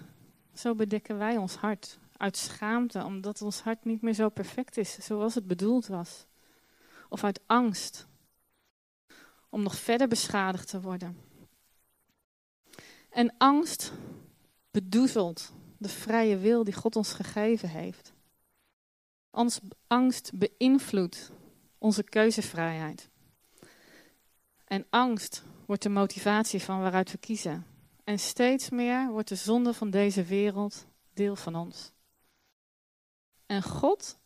[0.54, 2.00] zo bedekken wij ons hart.
[2.18, 6.26] Uit schaamte, omdat ons hart niet meer zo perfect is zoals het bedoeld was.
[7.10, 8.08] Of uit angst,
[9.50, 11.27] om nog verder beschadigd te worden.
[13.18, 13.92] En angst
[14.72, 18.14] bedoezelt de vrije wil die God ons gegeven heeft.
[19.32, 21.32] Ons angst beïnvloedt
[21.78, 23.10] onze keuzevrijheid.
[24.66, 27.66] En angst wordt de motivatie van waaruit we kiezen.
[28.04, 31.92] En steeds meer wordt de zonde van deze wereld deel van ons.
[33.46, 34.18] En God,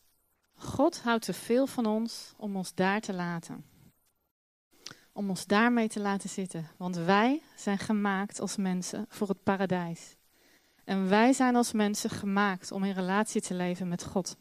[0.56, 3.71] God houdt te veel van ons om ons daar te laten.
[5.14, 6.68] Om ons daarmee te laten zitten.
[6.78, 10.16] Want wij zijn gemaakt als mensen voor het paradijs.
[10.84, 14.38] En wij zijn als mensen gemaakt om in relatie te leven met God.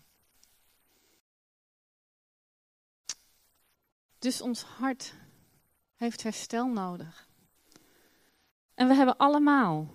[4.18, 5.14] Dus ons hart
[5.94, 7.28] heeft herstel nodig.
[8.74, 9.94] En we hebben allemaal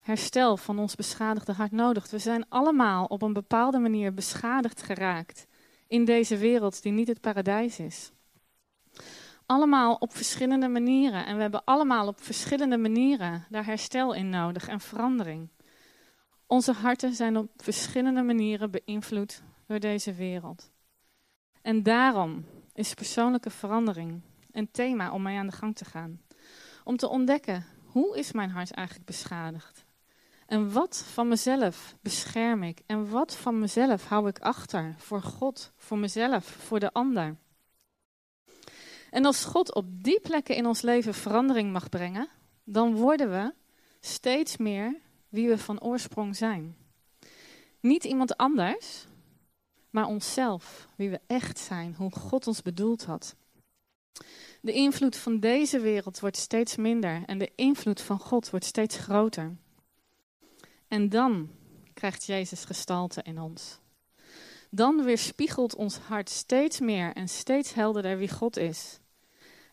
[0.00, 2.10] herstel van ons beschadigde hart nodig.
[2.10, 5.46] We zijn allemaal op een bepaalde manier beschadigd geraakt
[5.86, 8.12] in deze wereld die niet het paradijs is.
[9.52, 11.26] Allemaal op verschillende manieren.
[11.26, 15.48] En we hebben allemaal op verschillende manieren daar herstel in nodig en verandering.
[16.46, 20.70] Onze harten zijn op verschillende manieren beïnvloed door deze wereld.
[21.62, 22.44] En daarom
[22.74, 26.20] is persoonlijke verandering een thema om mee aan de gang te gaan.
[26.84, 29.84] Om te ontdekken, hoe is mijn hart eigenlijk beschadigd?
[30.46, 32.80] En wat van mezelf bescherm ik?
[32.86, 37.36] En wat van mezelf hou ik achter voor God, voor mezelf, voor de ander?
[39.12, 42.28] En als God op die plekken in ons leven verandering mag brengen,
[42.64, 43.52] dan worden we
[44.00, 46.76] steeds meer wie we van oorsprong zijn.
[47.80, 49.06] Niet iemand anders,
[49.90, 53.34] maar onszelf, wie we echt zijn, hoe God ons bedoeld had.
[54.60, 58.96] De invloed van deze wereld wordt steeds minder en de invloed van God wordt steeds
[58.96, 59.56] groter.
[60.88, 61.50] En dan
[61.94, 63.78] krijgt Jezus gestalte in ons.
[64.70, 69.00] Dan weerspiegelt ons hart steeds meer en steeds helderder wie God is.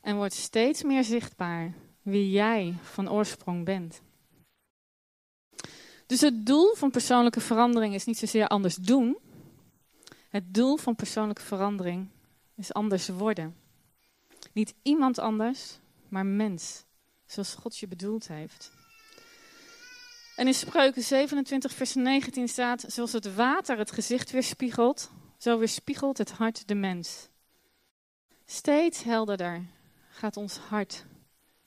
[0.02, 4.02] En wordt steeds meer zichtbaar wie jij van oorsprong bent.
[6.06, 9.18] Dus het doel van persoonlijke verandering is niet zozeer anders doen.
[10.30, 12.10] Het doel van persoonlijke verandering
[12.56, 13.56] is anders worden.
[14.54, 16.84] Niet iemand anders, maar mens,
[17.26, 18.72] zoals God je bedoeld heeft.
[20.36, 26.18] En in Spreuken 27, vers 19 staat: Zoals het water het gezicht weerspiegelt, zo weerspiegelt
[26.18, 27.30] het hart de mens.
[28.45, 29.66] Steeds helderder
[30.20, 31.06] gaat ons hart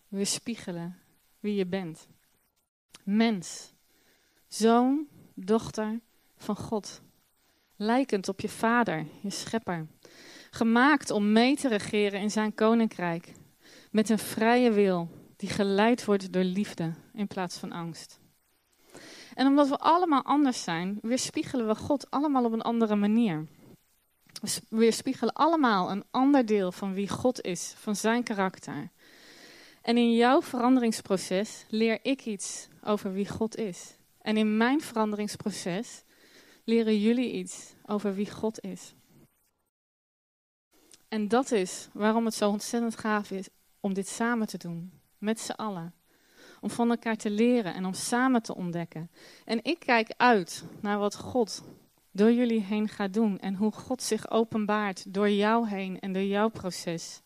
[0.09, 0.99] weerspiegelen
[1.41, 2.09] wie je bent.
[3.05, 3.73] Mens,
[4.49, 6.01] zoon, dochter
[6.37, 7.03] van God,
[7.77, 9.87] lijkend op je vader, je schepper.
[10.51, 13.33] Gemaakt om mee te regeren in zijn koninkrijk,
[13.91, 18.21] met een vrije wil die geleid wordt door liefde in plaats van angst.
[19.35, 23.47] En omdat we allemaal anders zijn, weerspiegelen we God allemaal op een andere manier.
[24.41, 28.91] We weerspiegelen allemaal een ander deel van wie God is, van zijn karakter.
[29.83, 33.97] En in jouw veranderingsproces leer ik iets over wie God is.
[34.21, 36.03] En in mijn veranderingsproces
[36.65, 38.95] leren jullie iets over wie God is.
[41.09, 43.49] En dat is waarom het zo ontzettend gaaf is
[43.81, 45.95] om dit samen te doen, met z'n allen.
[46.61, 49.11] Om van elkaar te leren en om samen te ontdekken.
[49.45, 51.63] En ik kijk uit naar wat God
[52.13, 56.23] door jullie heen gaat doen en hoe God zich openbaart door jou heen en door
[56.23, 57.23] jouw proces.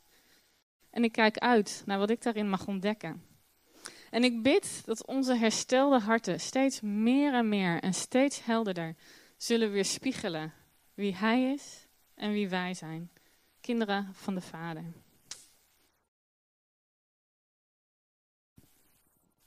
[0.91, 3.23] En ik kijk uit naar wat ik daarin mag ontdekken.
[4.11, 8.97] En ik bid dat onze herstelde harten steeds meer en meer en steeds helderder
[9.37, 10.53] zullen weerspiegelen
[10.95, 13.11] wie Hij is en wie wij zijn.
[13.61, 14.85] Kinderen van de Vader.